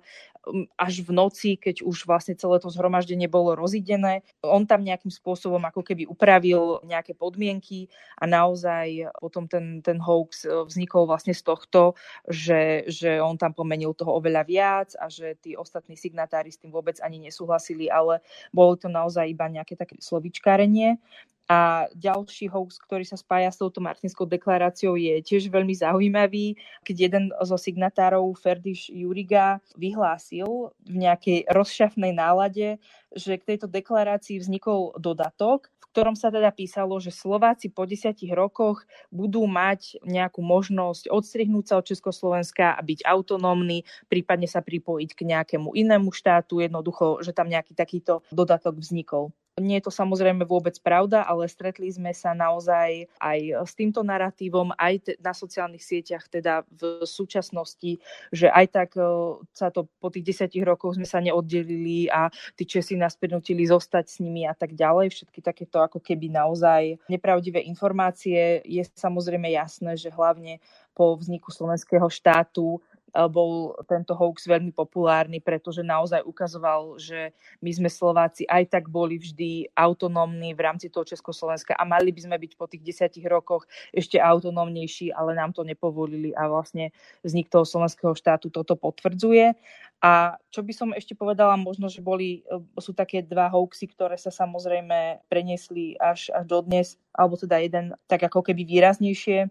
až 0.78 1.02
v 1.02 1.11
noci, 1.11 1.59
keď 1.59 1.83
už 1.83 2.07
vlastne 2.07 2.38
celé 2.38 2.62
to 2.62 2.71
zhromaždenie 2.71 3.26
bolo 3.26 3.59
rozidené. 3.59 4.23
On 4.47 4.62
tam 4.62 4.87
nejakým 4.87 5.11
spôsobom 5.11 5.59
ako 5.66 5.83
keby 5.83 6.07
upravil 6.07 6.78
nejaké 6.87 7.19
podmienky 7.19 7.90
a 8.14 8.31
naozaj 8.31 9.11
potom 9.19 9.50
ten, 9.50 9.83
ten 9.83 9.99
hoax 9.99 10.47
vznikol 10.47 11.11
vlastne 11.11 11.35
z 11.35 11.43
tohto, 11.43 11.99
že 12.31 12.75
že, 12.85 13.16
on 13.23 13.40
tam 13.40 13.56
pomenil 13.56 13.97
toho 13.97 14.21
oveľa 14.21 14.42
viac 14.45 14.90
a 15.00 15.09
že 15.09 15.40
tí 15.40 15.56
ostatní 15.56 15.97
signatári 15.97 16.52
s 16.52 16.61
tým 16.61 16.68
vôbec 16.68 17.00
ani 17.00 17.16
nesúhlasili, 17.25 17.88
ale 17.88 18.21
bolo 18.52 18.76
to 18.76 18.92
naozaj 18.92 19.25
iba 19.25 19.49
nejaké 19.49 19.73
také 19.73 19.97
slovičkárenie. 19.97 21.00
A 21.47 21.87
ďalší 21.95 22.50
hoax, 22.50 22.75
ktorý 22.83 23.06
sa 23.06 23.14
spája 23.14 23.54
s 23.54 23.62
touto 23.62 23.78
Martinskou 23.78 24.26
deklaráciou, 24.26 24.99
je 24.99 25.23
tiež 25.23 25.47
veľmi 25.47 25.78
zaujímavý, 25.78 26.59
keď 26.83 26.97
jeden 27.06 27.25
zo 27.30 27.54
signatárov, 27.54 28.35
Ferdiš 28.35 28.90
Juriga, 28.90 29.62
vyhlásil 29.78 30.75
v 30.83 30.95
nejakej 31.06 31.47
rozšafnej 31.47 32.11
nálade, 32.11 32.83
že 33.14 33.38
k 33.38 33.54
tejto 33.54 33.71
deklarácii 33.71 34.42
vznikol 34.42 34.99
dodatok, 34.99 35.71
ktorom 35.97 36.12
sa 36.12 36.29
teda 36.29 36.53
písalo, 36.53 37.00
že 37.00 37.09
Slováci 37.09 37.73
po 37.73 37.88
desiatich 37.88 38.29
rokoch 38.37 38.85
budú 39.09 39.49
mať 39.49 39.97
nejakú 40.05 40.45
možnosť 40.45 41.09
odstrihnúť 41.09 41.65
sa 41.73 41.81
od 41.81 41.88
Československa 41.88 42.76
a 42.76 42.85
byť 42.85 43.00
autonómni, 43.09 43.88
prípadne 44.05 44.45
sa 44.45 44.61
pripojiť 44.61 45.17
k 45.17 45.25
nejakému 45.25 45.73
inému 45.73 46.12
štátu, 46.12 46.61
jednoducho, 46.61 47.25
že 47.25 47.33
tam 47.33 47.49
nejaký 47.49 47.73
takýto 47.73 48.21
dodatok 48.29 48.76
vznikol. 48.76 49.33
Nie 49.57 49.81
je 49.81 49.89
to 49.89 49.93
samozrejme 49.97 50.45
vôbec 50.45 50.77
pravda, 50.85 51.25
ale 51.25 51.49
stretli 51.49 51.89
sme 51.89 52.13
sa 52.13 52.37
naozaj 52.37 53.09
aj 53.17 53.65
s 53.65 53.73
týmto 53.73 54.05
narratívom, 54.05 54.77
aj 54.77 55.17
na 55.17 55.33
sociálnych 55.33 55.81
sieťach, 55.81 56.29
teda 56.29 56.69
v 56.69 57.01
súčasnosti, 57.09 57.97
že 58.29 58.53
aj 58.53 58.67
tak 58.69 58.91
e, 59.01 59.09
sa 59.57 59.73
to 59.73 59.89
po 59.97 60.13
tých 60.13 60.29
desiatich 60.29 60.61
rokoch 60.61 61.01
sme 61.01 61.09
sa 61.09 61.25
neoddelili 61.25 62.05
a 62.13 62.29
tí 62.53 62.69
Česi 62.69 63.01
nás 63.01 63.17
prinútili 63.17 63.65
zostať 63.65 64.05
s 64.05 64.21
nimi 64.21 64.45
a 64.45 64.53
tak 64.53 64.77
ďalej. 64.77 65.09
Všetky 65.09 65.41
takéto 65.41 65.81
ako 65.81 66.05
keby 66.05 66.29
naozaj 66.29 67.01
nepravdivé 67.09 67.65
informácie. 67.65 68.61
Je 68.61 68.85
samozrejme 68.93 69.49
jasné, 69.57 69.97
že 69.97 70.13
hlavne 70.13 70.61
po 70.93 71.17
vzniku 71.17 71.49
slovenského 71.49 72.13
štátu 72.13 72.85
bol 73.25 73.73
tento 73.89 74.13
hoax 74.13 74.45
veľmi 74.45 74.77
populárny, 74.77 75.41
pretože 75.41 75.81
naozaj 75.81 76.21
ukazoval, 76.29 77.01
že 77.01 77.33
my 77.65 77.71
sme 77.73 77.89
Slováci 77.89 78.45
aj 78.45 78.69
tak 78.69 78.93
boli 78.93 79.17
vždy 79.17 79.73
autonómni 79.73 80.53
v 80.53 80.61
rámci 80.61 80.93
toho 80.93 81.09
Československa 81.09 81.73
a 81.73 81.89
mali 81.89 82.13
by 82.13 82.21
sme 82.29 82.37
byť 82.37 82.53
po 82.61 82.69
tých 82.69 82.85
desiatich 82.85 83.25
rokoch 83.25 83.65
ešte 83.97 84.21
autonómnejší, 84.21 85.17
ale 85.17 85.33
nám 85.33 85.57
to 85.57 85.65
nepovolili 85.65 86.37
a 86.37 86.45
vlastne 86.53 86.93
vznik 87.25 87.49
toho 87.49 87.65
slovenského 87.65 88.13
štátu 88.13 88.53
toto 88.53 88.77
potvrdzuje. 88.77 89.57
A 90.05 90.37
čo 90.53 90.61
by 90.61 90.73
som 90.77 90.93
ešte 90.93 91.17
povedala, 91.17 91.57
možno, 91.57 91.89
že 91.89 92.05
boli, 92.05 92.45
e, 92.45 92.61
sú 92.77 92.93
také 92.93 93.25
dva 93.25 93.49
hoaxy, 93.49 93.89
ktoré 93.89 94.21
sa 94.21 94.29
samozrejme 94.29 95.25
preniesli 95.33 95.97
až, 95.97 96.29
až 96.37 96.45
do 96.45 96.61
dnes, 96.61 97.01
alebo 97.17 97.41
teda 97.41 97.57
jeden 97.65 97.97
tak 98.05 98.21
ako 98.29 98.45
keby 98.45 98.69
výraznejšie 98.69 99.49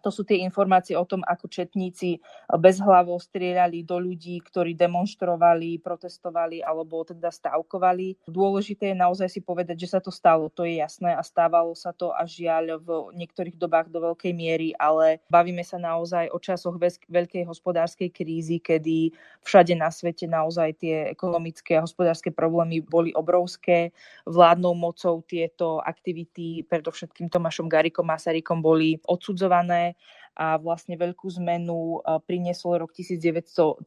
to 0.00 0.10
sú 0.10 0.24
tie 0.24 0.40
informácie 0.40 0.96
o 0.96 1.04
tom, 1.04 1.20
ako 1.24 1.46
četníci 1.46 2.18
bezhlavo 2.48 3.20
strieľali 3.20 3.84
do 3.84 4.00
ľudí, 4.00 4.40
ktorí 4.40 4.74
demonstrovali, 4.74 5.78
protestovali 5.78 6.64
alebo 6.64 7.04
teda 7.04 7.28
stavkovali. 7.28 8.24
Dôležité 8.26 8.92
je 8.92 8.96
naozaj 8.96 9.28
si 9.28 9.40
povedať, 9.44 9.86
že 9.86 9.92
sa 9.96 10.00
to 10.00 10.08
stalo, 10.08 10.48
to 10.48 10.64
je 10.64 10.80
jasné 10.80 11.12
a 11.12 11.22
stávalo 11.22 11.76
sa 11.76 11.92
to 11.92 12.10
a 12.10 12.24
žiaľ 12.24 12.80
v 12.80 12.88
niektorých 13.16 13.60
dobách 13.60 13.92
do 13.92 14.00
veľkej 14.12 14.32
miery, 14.32 14.72
ale 14.80 15.20
bavíme 15.28 15.62
sa 15.62 15.76
naozaj 15.76 16.32
o 16.32 16.38
časoch 16.40 16.80
veľkej 17.08 17.44
hospodárskej 17.44 18.08
krízy, 18.10 18.58
kedy 18.58 19.12
všade 19.44 19.76
na 19.76 19.92
svete 19.92 20.24
naozaj 20.24 20.80
tie 20.80 21.12
ekonomické 21.12 21.76
a 21.76 21.84
hospodárske 21.84 22.32
problémy 22.32 22.80
boli 22.80 23.12
obrovské. 23.12 23.92
Vládnou 24.24 24.72
mocou 24.72 25.20
tieto 25.26 25.82
aktivity, 25.84 26.64
predovšetkým 26.64 27.28
Tomášom 27.28 27.68
Garikom 27.68 28.06
Masarykom, 28.06 28.62
boli 28.64 28.96
odsudzované 29.04 29.89
a 30.40 30.56
vlastne 30.56 30.96
veľkú 30.96 31.26
zmenu 31.42 32.00
priniesol 32.24 32.80
rok 32.80 32.94
1933, 32.94 33.84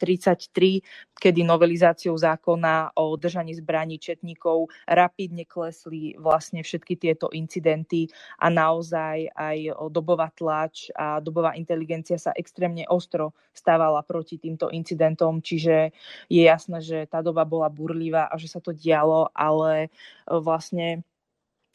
kedy 1.18 1.42
novelizáciou 1.42 2.14
zákona 2.14 2.94
o 3.00 3.16
držaní 3.18 3.56
zbraní 3.58 3.98
četníkov 3.98 4.70
rapidne 4.86 5.48
klesli 5.48 6.14
vlastne 6.20 6.62
všetky 6.62 7.00
tieto 7.00 7.32
incidenty 7.34 8.12
a 8.38 8.52
naozaj 8.52 9.32
aj 9.34 9.58
dobová 9.90 10.30
tlač 10.36 10.92
a 10.94 11.24
dobová 11.24 11.56
inteligencia 11.56 12.20
sa 12.20 12.36
extrémne 12.36 12.86
ostro 12.92 13.34
stávala 13.54 14.02
proti 14.04 14.38
týmto 14.38 14.68
incidentom, 14.74 15.40
čiže 15.40 15.94
je 16.28 16.44
jasné, 16.44 16.82
že 16.82 16.98
tá 17.08 17.22
doba 17.22 17.46
bola 17.46 17.70
burlivá 17.70 18.28
a 18.28 18.36
že 18.38 18.50
sa 18.50 18.60
to 18.60 18.74
dialo, 18.74 19.30
ale 19.34 19.90
vlastne 20.28 21.06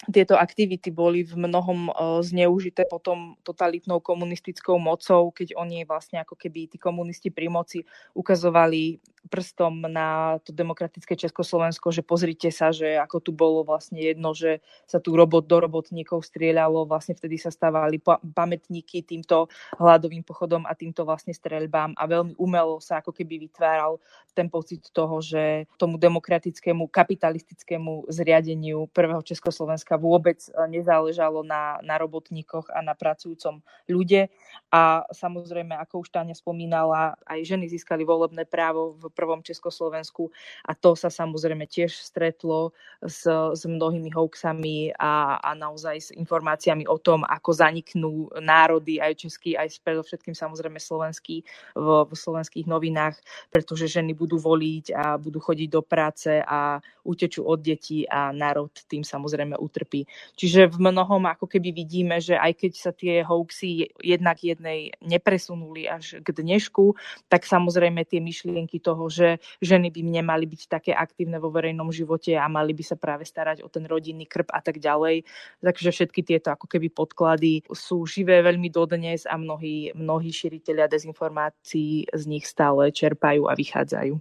tieto 0.07 0.39
aktivity 0.39 0.95
boli 0.95 1.27
v 1.27 1.35
mnohom 1.35 1.91
zneužité 2.23 2.87
potom 2.87 3.35
totalitnou 3.43 3.99
komunistickou 3.99 4.79
mocou, 4.79 5.35
keď 5.35 5.59
oni 5.59 5.83
vlastne 5.83 6.23
ako 6.23 6.39
keby 6.39 6.71
tí 6.71 6.79
komunisti 6.79 7.35
pri 7.35 7.51
moci 7.51 7.83
ukazovali 8.15 9.03
prstom 9.27 9.91
na 9.91 10.39
to 10.47 10.55
demokratické 10.55 11.19
Československo, 11.19 11.91
že 11.91 12.07
pozrite 12.07 12.55
sa, 12.55 12.71
že 12.71 12.95
ako 12.95 13.19
tu 13.19 13.31
bolo 13.35 13.67
vlastne 13.67 13.99
jedno, 13.99 14.31
že 14.33 14.63
sa 14.87 15.03
tu 15.03 15.19
robot 15.19 15.51
do 15.51 15.59
robotníkov 15.59 16.23
strieľalo, 16.23 16.87
vlastne 16.87 17.19
vtedy 17.19 17.37
sa 17.43 17.51
stávali 17.51 17.99
pamätníky 18.33 19.03
týmto 19.03 19.51
hladovým 19.77 20.23
pochodom 20.23 20.63
a 20.69 20.79
týmto 20.79 21.03
vlastne 21.03 21.35
streľbám 21.35 21.99
a 21.99 22.05
veľmi 22.07 22.39
umelo 22.39 22.79
sa 22.79 23.03
ako 23.03 23.11
keby 23.11 23.51
vytváral 23.51 23.99
ten 24.39 24.47
pocit 24.47 24.87
toho, 24.95 25.19
že 25.19 25.67
tomu 25.75 25.99
demokratickému 25.99 26.87
kapitalistickému 26.87 28.07
zriadeniu 28.07 28.87
prvého 28.95 29.19
Československa 29.27 29.99
vôbec 29.99 30.39
e, 30.47 30.51
nezáležalo 30.71 31.43
na, 31.43 31.83
na 31.83 31.99
robotníkoch 31.99 32.71
a 32.71 32.79
na 32.79 32.95
pracujúcom 32.95 33.59
ľude. 33.91 34.31
A 34.71 35.03
samozrejme, 35.11 35.75
ako 35.75 36.07
už 36.07 36.15
Táňa 36.15 36.39
spomínala, 36.39 37.19
aj 37.27 37.51
ženy 37.51 37.67
získali 37.67 38.07
volebné 38.07 38.47
právo 38.47 38.95
v 38.95 39.08
prvom 39.13 39.41
Československu 39.45 40.33
a 40.67 40.73
to 40.75 40.99
sa 40.99 41.09
samozrejme 41.13 41.65
tiež 41.69 41.95
stretlo 41.95 42.75
s, 42.99 43.29
s 43.31 43.63
mnohými 43.63 44.11
hoaxami 44.11 44.93
a, 44.99 45.39
a 45.39 45.51
naozaj 45.55 45.97
s 45.97 46.09
informáciami 46.15 46.89
o 46.91 46.99
tom, 46.99 47.23
ako 47.23 47.51
zaniknú 47.55 48.29
národy 48.43 48.99
aj 48.99 49.27
český, 49.27 49.55
aj 49.55 49.79
predovšetkým 49.87 50.35
samozrejme 50.35 50.83
slovenský 50.83 51.47
v, 51.79 51.87
v 52.05 52.13
slovenských 52.13 52.67
novinách, 52.67 53.17
pretože 53.55 53.87
ženy 53.87 54.19
budú 54.19 54.43
voliť 54.43 54.93
a 54.95 55.15
budú 55.15 55.39
chodiť 55.39 55.69
do 55.71 55.83
práce 55.85 56.43
a 56.43 56.83
utečú 57.07 57.47
od 57.47 57.63
detí 57.63 58.05
a 58.11 58.35
národ 58.35 58.69
tým 58.91 59.07
samozrejme 59.07 59.55
utrpí. 59.55 60.05
Čiže 60.35 60.69
v 60.75 60.79
mnohom 60.91 61.25
ako 61.31 61.47
keby 61.47 61.71
vidíme, 61.71 62.19
že 62.19 62.35
aj 62.35 62.53
keď 62.59 62.73
sa 62.75 62.91
tie 62.91 63.23
hoaxy 63.23 63.95
jednak 64.03 64.43
jednej 64.43 64.91
nepresunuli 64.99 65.87
až 65.87 66.19
k 66.21 66.29
dnešku, 66.35 66.99
tak 67.31 67.47
samozrejme 67.47 68.03
tie 68.05 68.19
myšlienky 68.19 68.83
toho, 68.83 68.98
že 69.07 69.39
ženy 69.63 69.95
by 69.95 70.03
nemali 70.03 70.51
byť 70.51 70.63
také 70.67 70.91
aktívne 70.91 71.39
vo 71.39 71.55
verejnom 71.55 71.95
živote 71.95 72.35
a 72.35 72.51
mali 72.51 72.75
by 72.75 72.83
sa 72.83 72.99
práve 72.99 73.23
starať 73.23 73.63
o 73.63 73.71
ten 73.71 73.87
rodinný 73.87 74.27
krb 74.27 74.51
a 74.51 74.59
tak 74.59 74.83
ďalej. 74.83 75.23
Takže 75.63 75.95
všetky 75.95 76.27
tieto 76.27 76.51
ako 76.51 76.67
keby 76.67 76.91
podklady 76.91 77.63
sú 77.71 78.03
živé 78.03 78.43
veľmi 78.43 78.67
dodnes 78.75 79.23
a 79.31 79.39
mnohí, 79.39 79.95
mnohí 79.95 80.35
širiteľia 80.35 80.91
dezinformácií 80.91 82.11
z 82.11 82.23
nich 82.27 82.43
stále 82.51 82.91
čerpajú 82.91 83.47
a 83.47 83.55
vychádzajú. 83.55 84.19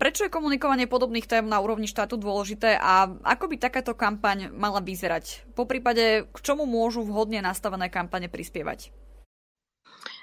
Prečo 0.00 0.24
je 0.24 0.32
komunikovanie 0.32 0.88
podobných 0.88 1.28
tém 1.28 1.44
na 1.44 1.60
úrovni 1.60 1.84
štátu 1.84 2.16
dôležité 2.16 2.80
a 2.80 3.04
ako 3.20 3.52
by 3.52 3.56
takáto 3.60 3.92
kampaň 3.92 4.48
mala 4.48 4.80
vyzerať? 4.80 5.44
Po 5.52 5.68
prípade, 5.68 6.24
k 6.24 6.38
čomu 6.40 6.64
môžu 6.64 7.04
vhodne 7.04 7.44
nastavené 7.44 7.92
kampane 7.92 8.32
prispievať? 8.32 8.96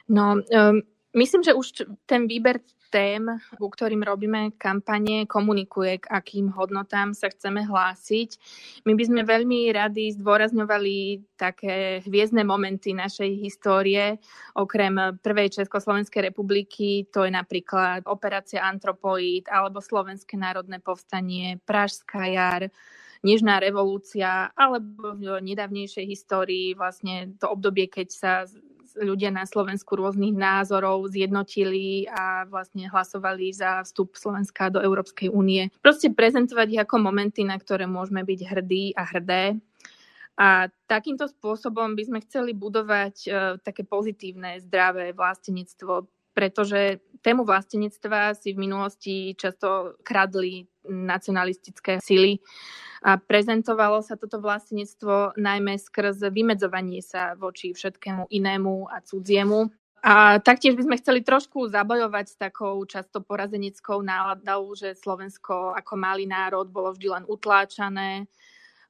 No, 0.10 0.42
um, 0.42 0.82
myslím, 1.14 1.42
že 1.46 1.54
už 1.54 1.86
ten 2.10 2.26
výber 2.26 2.58
tém, 2.88 3.24
ku 3.60 3.68
ktorým 3.68 4.04
robíme 4.04 4.56
kampane, 4.56 5.28
komunikuje, 5.28 6.02
k 6.02 6.10
akým 6.10 6.52
hodnotám 6.52 7.12
sa 7.12 7.28
chceme 7.32 7.64
hlásiť. 7.64 8.30
My 8.88 8.96
by 8.96 9.04
sme 9.04 9.22
veľmi 9.28 9.72
radi 9.76 10.16
zdôrazňovali 10.16 11.24
také 11.38 12.02
hviezdne 12.08 12.48
momenty 12.48 12.96
našej 12.96 13.32
histórie. 13.40 14.18
Okrem 14.56 15.20
prvej 15.20 15.62
Československej 15.64 16.32
republiky, 16.34 17.06
to 17.12 17.28
je 17.28 17.32
napríklad 17.32 18.08
operácia 18.08 18.64
Antropoid 18.64 19.48
alebo 19.52 19.84
Slovenské 19.84 20.40
národné 20.40 20.80
povstanie, 20.80 21.62
Pražská 21.64 22.28
jar, 22.28 22.72
Nežná 23.26 23.58
revolúcia 23.58 24.54
alebo 24.54 25.18
v 25.18 25.42
nedávnejšej 25.42 26.06
histórii 26.06 26.78
vlastne 26.78 27.34
to 27.42 27.50
obdobie, 27.50 27.90
keď 27.90 28.08
sa 28.14 28.32
ľudia 29.00 29.30
na 29.30 29.46
Slovensku 29.46 29.94
rôznych 29.94 30.34
názorov 30.34 31.10
zjednotili 31.14 32.10
a 32.10 32.46
vlastne 32.50 32.90
hlasovali 32.90 33.54
za 33.54 33.86
vstup 33.86 34.18
Slovenska 34.18 34.74
do 34.74 34.82
Európskej 34.82 35.30
únie. 35.30 35.70
Proste 35.80 36.10
prezentovať 36.10 36.68
ich 36.74 36.82
ako 36.82 36.98
momenty, 37.02 37.46
na 37.46 37.58
ktoré 37.58 37.86
môžeme 37.86 38.26
byť 38.26 38.40
hrdí 38.50 38.86
a 38.98 39.04
hrdé. 39.06 39.44
A 40.38 40.70
takýmto 40.86 41.26
spôsobom 41.26 41.98
by 41.98 42.04
sme 42.06 42.20
chceli 42.22 42.54
budovať 42.54 43.16
uh, 43.26 43.34
také 43.58 43.82
pozitívne, 43.82 44.62
zdravé 44.62 45.10
vlastenectvo, 45.18 46.06
pretože 46.38 47.02
tému 47.26 47.42
vlastenectva 47.42 48.38
si 48.38 48.54
v 48.54 48.62
minulosti 48.62 49.34
často 49.34 49.98
kradli 50.06 50.70
nacionalistické 50.86 51.98
sily 51.98 52.38
a 53.02 53.18
prezentovalo 53.18 54.02
sa 54.02 54.18
toto 54.18 54.42
vlastenectvo 54.42 55.38
najmä 55.38 55.78
skrz 55.78 56.30
vymedzovanie 56.34 57.02
sa 57.06 57.38
voči 57.38 57.74
všetkému 57.74 58.30
inému 58.30 58.90
a 58.90 59.02
cudziemu. 59.06 59.70
A 60.06 60.38
taktiež 60.40 60.78
by 60.78 60.86
sme 60.86 61.00
chceli 61.02 61.20
trošku 61.26 61.68
zabojovať 61.74 62.26
s 62.30 62.36
takou 62.38 62.80
často 62.86 63.20
porazeneckou 63.26 64.00
náladou, 64.06 64.78
že 64.78 64.94
Slovensko 64.94 65.74
ako 65.74 65.94
malý 65.98 66.30
národ 66.30 66.70
bolo 66.70 66.94
vždy 66.94 67.08
len 67.12 67.26
utláčané. 67.26 68.30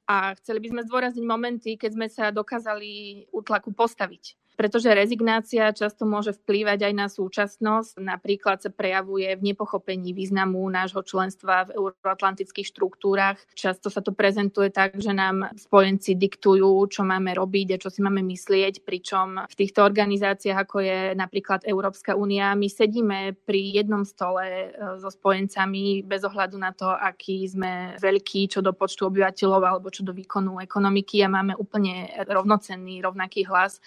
A 0.08 0.32
chceli 0.40 0.64
by 0.64 0.68
sme 0.72 0.86
zdôrazniť 0.88 1.24
momenty, 1.24 1.70
keď 1.76 1.90
sme 1.92 2.06
sa 2.08 2.32
dokázali 2.32 3.24
utlaku 3.32 3.72
postaviť 3.76 4.36
pretože 4.58 4.90
rezignácia 4.90 5.70
často 5.70 6.02
môže 6.02 6.34
vplývať 6.34 6.90
aj 6.90 6.94
na 6.98 7.06
súčasnosť. 7.06 8.02
Napríklad 8.02 8.58
sa 8.58 8.74
prejavuje 8.74 9.30
v 9.38 9.54
nepochopení 9.54 10.10
významu 10.10 10.66
nášho 10.66 11.06
členstva 11.06 11.70
v 11.70 11.78
euroatlantických 11.78 12.66
štruktúrach. 12.66 13.38
Často 13.54 13.86
sa 13.86 14.02
to 14.02 14.10
prezentuje 14.10 14.74
tak, 14.74 14.98
že 14.98 15.14
nám 15.14 15.54
spojenci 15.54 16.18
diktujú, 16.18 16.90
čo 16.90 17.06
máme 17.06 17.38
robiť 17.38 17.78
a 17.78 17.80
čo 17.80 17.86
si 17.86 18.02
máme 18.02 18.18
myslieť, 18.26 18.82
pričom 18.82 19.46
v 19.46 19.54
týchto 19.54 19.86
organizáciách, 19.86 20.66
ako 20.66 20.82
je 20.82 20.98
napríklad 21.14 21.62
Európska 21.62 22.18
únia, 22.18 22.58
my 22.58 22.66
sedíme 22.66 23.38
pri 23.46 23.78
jednom 23.78 24.02
stole 24.02 24.42
e, 24.42 24.68
so 24.98 25.06
spojencami 25.06 26.02
bez 26.02 26.26
ohľadu 26.26 26.58
na 26.58 26.74
to, 26.74 26.90
aký 26.90 27.46
sme 27.46 27.94
veľkí, 28.02 28.50
čo 28.50 28.58
do 28.58 28.74
počtu 28.74 29.06
obyvateľov 29.06 29.62
alebo 29.62 29.94
čo 29.94 30.02
do 30.02 30.10
výkonu 30.10 30.58
ekonomiky 30.58 31.22
a 31.22 31.30
máme 31.30 31.54
úplne 31.54 32.10
rovnocenný, 32.26 32.98
rovnaký 33.06 33.46
hlas. 33.46 33.78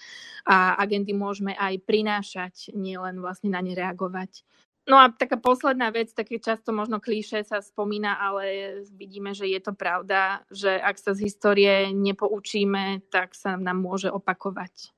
A 0.48 0.61
agendy 0.78 1.10
môžeme 1.10 1.52
aj 1.58 1.82
prinášať, 1.82 2.54
nielen 2.76 3.18
vlastne 3.18 3.50
na 3.50 3.58
ne 3.58 3.74
reagovať. 3.74 4.46
No 4.82 4.98
a 4.98 5.14
taká 5.14 5.38
posledná 5.38 5.94
vec, 5.94 6.10
také 6.10 6.42
často 6.42 6.74
možno 6.74 6.98
klíše 6.98 7.46
sa 7.46 7.62
spomína, 7.62 8.18
ale 8.18 8.78
vidíme, 8.90 9.30
že 9.30 9.46
je 9.46 9.62
to 9.62 9.70
pravda, 9.78 10.42
že 10.50 10.74
ak 10.74 10.98
sa 10.98 11.14
z 11.14 11.30
histórie 11.30 11.94
nepoučíme, 11.94 13.06
tak 13.06 13.38
sa 13.38 13.54
nám 13.54 13.78
môže 13.78 14.10
opakovať. 14.10 14.90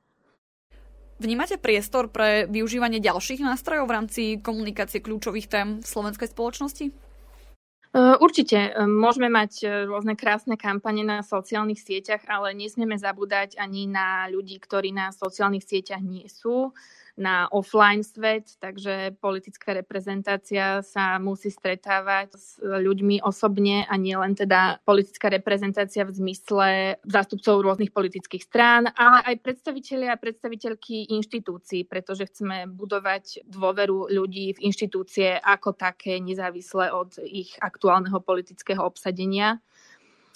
Vnímate 1.20 1.60
priestor 1.60 2.08
pre 2.08 2.48
využívanie 2.48 2.98
ďalších 2.98 3.44
nástrojov 3.44 3.86
v 3.86 3.94
rámci 3.94 4.22
komunikácie 4.40 5.04
kľúčových 5.04 5.46
tém 5.52 5.68
v 5.78 5.86
slovenskej 5.86 6.32
spoločnosti? 6.32 7.03
Určite. 7.94 8.74
Môžeme 8.90 9.30
mať 9.30 9.86
rôzne 9.86 10.18
krásne 10.18 10.58
kampane 10.58 11.06
na 11.06 11.22
sociálnych 11.22 11.78
sieťach, 11.78 12.26
ale 12.26 12.50
nesmieme 12.50 12.98
zabúdať 12.98 13.54
ani 13.54 13.86
na 13.86 14.26
ľudí, 14.26 14.58
ktorí 14.58 14.90
na 14.90 15.14
sociálnych 15.14 15.62
sieťach 15.62 16.02
nie 16.02 16.26
sú 16.26 16.74
na 17.14 17.46
offline 17.54 18.02
svet, 18.02 18.58
takže 18.58 19.14
politická 19.22 19.70
reprezentácia 19.70 20.82
sa 20.82 21.22
musí 21.22 21.46
stretávať 21.46 22.34
s 22.34 22.58
ľuďmi 22.58 23.22
osobne 23.22 23.86
a 23.86 23.94
nie 23.94 24.18
len 24.18 24.34
teda 24.34 24.82
politická 24.82 25.30
reprezentácia 25.30 26.02
v 26.02 26.10
zmysle 26.10 26.98
zástupcov 27.06 27.62
rôznych 27.62 27.94
politických 27.94 28.42
strán, 28.42 28.90
ale 28.98 29.22
aj 29.30 29.46
predstavitelia 29.46 30.10
a 30.10 30.20
predstaviteľky 30.20 31.14
inštitúcií, 31.14 31.86
pretože 31.86 32.26
chceme 32.34 32.66
budovať 32.66 33.46
dôveru 33.46 34.10
ľudí 34.10 34.58
v 34.58 34.62
inštitúcie 34.66 35.38
ako 35.38 35.78
také, 35.78 36.18
nezávisle 36.18 36.90
od 36.90 37.14
ich 37.22 37.54
aktuálneho 37.62 38.18
politického 38.18 38.82
obsadenia. 38.82 39.62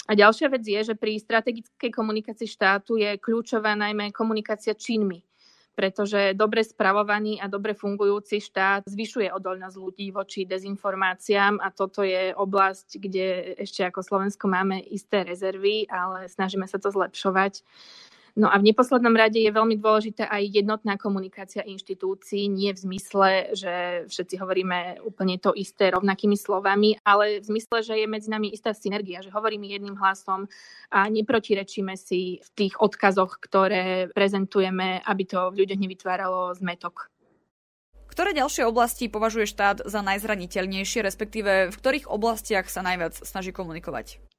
A 0.08 0.16
ďalšia 0.16 0.48
vec 0.48 0.64
je, 0.64 0.80
že 0.80 0.94
pri 0.96 1.20
strategickej 1.20 1.90
komunikácii 1.92 2.48
štátu 2.48 2.96
je 2.96 3.20
kľúčová 3.20 3.76
najmä 3.76 4.08
komunikácia 4.14 4.72
činmi 4.72 5.27
pretože 5.78 6.34
dobre 6.34 6.66
spravovaný 6.66 7.38
a 7.38 7.46
dobre 7.46 7.70
fungujúci 7.70 8.42
štát 8.42 8.90
zvyšuje 8.90 9.30
odolnosť 9.30 9.78
ľudí 9.78 10.10
voči 10.10 10.42
dezinformáciám 10.42 11.62
a 11.62 11.70
toto 11.70 12.02
je 12.02 12.34
oblasť, 12.34 12.98
kde 12.98 13.54
ešte 13.62 13.86
ako 13.86 14.02
Slovensko 14.02 14.50
máme 14.50 14.82
isté 14.90 15.22
rezervy, 15.22 15.86
ale 15.86 16.26
snažíme 16.26 16.66
sa 16.66 16.82
to 16.82 16.90
zlepšovať. 16.90 17.62
No 18.38 18.46
a 18.46 18.54
v 18.62 18.70
neposlednom 18.70 19.18
rade 19.18 19.42
je 19.42 19.50
veľmi 19.50 19.82
dôležitá 19.82 20.30
aj 20.30 20.62
jednotná 20.62 20.94
komunikácia 20.94 21.66
inštitúcií, 21.66 22.46
nie 22.46 22.70
v 22.70 22.78
zmysle, 22.78 23.50
že 23.50 24.06
všetci 24.06 24.38
hovoríme 24.38 25.02
úplne 25.02 25.42
to 25.42 25.50
isté 25.58 25.90
rovnakými 25.90 26.38
slovami, 26.38 27.02
ale 27.02 27.42
v 27.42 27.50
zmysle, 27.50 27.82
že 27.82 27.98
je 27.98 28.06
medzi 28.06 28.30
nami 28.30 28.54
istá 28.54 28.70
synergia, 28.70 29.26
že 29.26 29.34
hovoríme 29.34 29.66
jedným 29.66 29.98
hlasom 29.98 30.46
a 30.86 31.10
neprotirečíme 31.10 31.98
si 31.98 32.38
v 32.38 32.48
tých 32.54 32.78
odkazoch, 32.78 33.42
ktoré 33.42 34.06
prezentujeme, 34.14 35.02
aby 35.02 35.22
to 35.26 35.50
v 35.50 35.66
ľuďoch 35.66 35.82
nevytváralo 35.82 36.54
zmetok. 36.62 37.10
Ktoré 38.06 38.38
ďalšie 38.38 38.62
oblasti 38.70 39.10
považuje 39.10 39.50
štát 39.50 39.82
za 39.82 39.98
najzraniteľnejšie, 40.06 41.02
respektíve 41.02 41.74
v 41.74 41.76
ktorých 41.76 42.06
oblastiach 42.06 42.70
sa 42.70 42.86
najviac 42.86 43.18
snaží 43.18 43.50
komunikovať? 43.50 44.37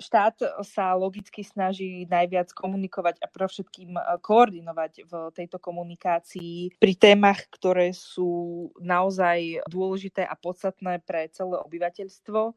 Štát 0.00 0.64
sa 0.64 0.96
logicky 0.96 1.44
snaží 1.44 2.08
najviac 2.08 2.50
komunikovať 2.56 3.20
a 3.20 3.28
pro 3.28 3.46
všetkým 3.46 3.94
e, 3.94 4.02
koordinovať 4.24 4.92
v 5.06 5.12
tejto 5.36 5.60
komunikácii 5.60 6.80
pri 6.80 6.94
témach, 6.96 7.44
ktoré 7.52 7.92
sú 7.92 8.72
naozaj 8.80 9.62
dôležité 9.68 10.24
a 10.24 10.34
podstatné 10.34 11.04
pre 11.04 11.28
celé 11.30 11.60
obyvateľstvo 11.60 12.56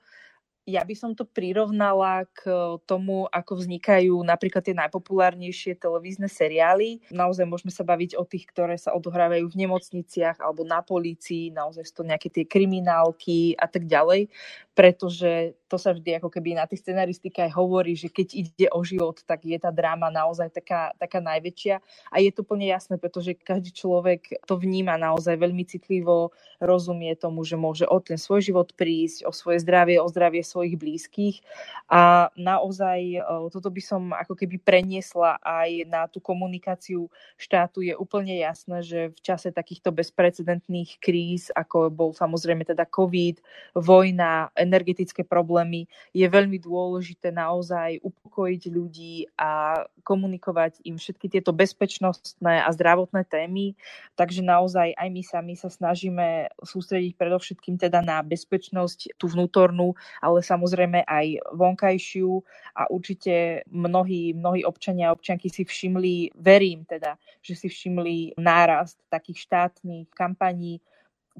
ja 0.63 0.79
by 0.87 0.95
som 0.95 1.11
to 1.11 1.27
prirovnala 1.27 2.23
k 2.31 2.47
tomu, 2.87 3.27
ako 3.27 3.59
vznikajú 3.59 4.15
napríklad 4.23 4.63
tie 4.63 4.75
najpopulárnejšie 4.75 5.75
televízne 5.75 6.31
seriály. 6.31 7.03
Naozaj 7.11 7.43
môžeme 7.43 7.71
sa 7.71 7.83
baviť 7.83 8.15
o 8.15 8.23
tých, 8.23 8.47
ktoré 8.47 8.79
sa 8.79 8.95
odohrávajú 8.95 9.43
v 9.51 9.59
nemocniciach 9.67 10.39
alebo 10.39 10.63
na 10.63 10.79
polícii, 10.79 11.51
naozaj 11.51 11.83
sú 11.83 12.03
to 12.03 12.07
nejaké 12.07 12.31
tie 12.31 12.47
kriminálky 12.47 13.59
a 13.59 13.67
tak 13.67 13.91
ďalej, 13.91 14.31
pretože 14.71 15.59
to 15.73 15.81
sa 15.81 15.89
vždy 15.97 16.21
ako 16.21 16.29
keby 16.29 16.53
na 16.53 16.69
tých 16.69 16.85
scenaristikách 16.85 17.49
hovorí, 17.57 17.97
že 17.97 18.13
keď 18.13 18.27
ide 18.37 18.67
o 18.69 18.85
život, 18.85 19.17
tak 19.25 19.41
je 19.41 19.57
tá 19.57 19.73
dráma 19.73 20.13
naozaj 20.13 20.53
taká, 20.53 20.93
taká 21.01 21.17
najväčšia. 21.17 21.81
A 22.13 22.21
je 22.21 22.29
to 22.29 22.45
plne 22.45 22.69
jasné, 22.69 23.01
pretože 23.01 23.33
každý 23.33 23.73
človek 23.73 24.37
to 24.45 24.53
vníma 24.53 25.01
naozaj 25.01 25.33
veľmi 25.33 25.65
citlivo, 25.65 26.29
rozumie 26.61 27.17
tomu, 27.17 27.41
že 27.41 27.57
môže 27.57 27.89
o 27.89 27.97
ten 27.97 28.21
svoj 28.21 28.45
život 28.45 28.69
prísť, 28.77 29.25
o 29.25 29.33
svoje 29.33 29.65
zdravie, 29.65 29.97
o 29.97 30.05
zdravie 30.05 30.45
svojich 30.45 30.77
blízkych. 30.77 31.41
A 31.89 32.29
naozaj 32.37 33.25
toto 33.49 33.73
by 33.73 33.81
som 33.81 34.13
ako 34.13 34.37
keby 34.37 34.61
preniesla 34.61 35.41
aj 35.41 35.89
na 35.89 36.05
tú 36.05 36.21
komunikáciu 36.21 37.09
štátu. 37.33 37.81
Je 37.81 37.97
úplne 37.97 38.37
jasné, 38.37 38.85
že 38.85 38.99
v 39.09 39.19
čase 39.25 39.49
takýchto 39.49 39.89
bezprecedentných 39.89 41.01
kríz, 41.01 41.49
ako 41.49 41.89
bol 41.89 42.13
samozrejme 42.13 42.61
teda 42.61 42.85
COVID, 42.85 43.41
vojna, 43.73 44.53
energetické 44.53 45.25
problémy, 45.25 45.62
problémy, 45.63 45.87
je 46.11 46.27
veľmi 46.27 46.59
dôležité 46.59 47.31
naozaj 47.31 48.03
upokojiť 48.03 48.61
ľudí 48.67 49.31
a 49.39 49.83
komunikovať 50.03 50.83
im 50.83 50.99
všetky 50.99 51.31
tieto 51.31 51.55
bezpečnostné 51.55 52.67
a 52.67 52.69
zdravotné 52.75 53.23
témy. 53.23 53.79
Takže 54.19 54.43
naozaj 54.43 54.91
aj 54.99 55.07
my 55.09 55.21
sami 55.23 55.53
sa 55.55 55.71
snažíme 55.71 56.51
sústrediť 56.59 57.15
predovšetkým 57.15 57.79
teda 57.79 58.03
na 58.03 58.19
bezpečnosť, 58.19 59.15
tú 59.15 59.31
vnútornú, 59.31 59.95
ale 60.19 60.43
samozrejme 60.43 61.07
aj 61.07 61.55
vonkajšiu 61.55 62.43
a 62.75 62.91
určite 62.91 63.63
mnohí, 63.71 64.35
mnohí 64.35 64.67
občania 64.67 65.09
a 65.09 65.15
občianky 65.15 65.47
si 65.47 65.63
všimli, 65.63 66.35
verím 66.35 66.83
teda, 66.83 67.15
že 67.39 67.55
si 67.55 67.67
všimli 67.71 68.35
nárast 68.35 68.99
takých 69.07 69.47
štátnych 69.47 70.11
kampaní, 70.11 70.83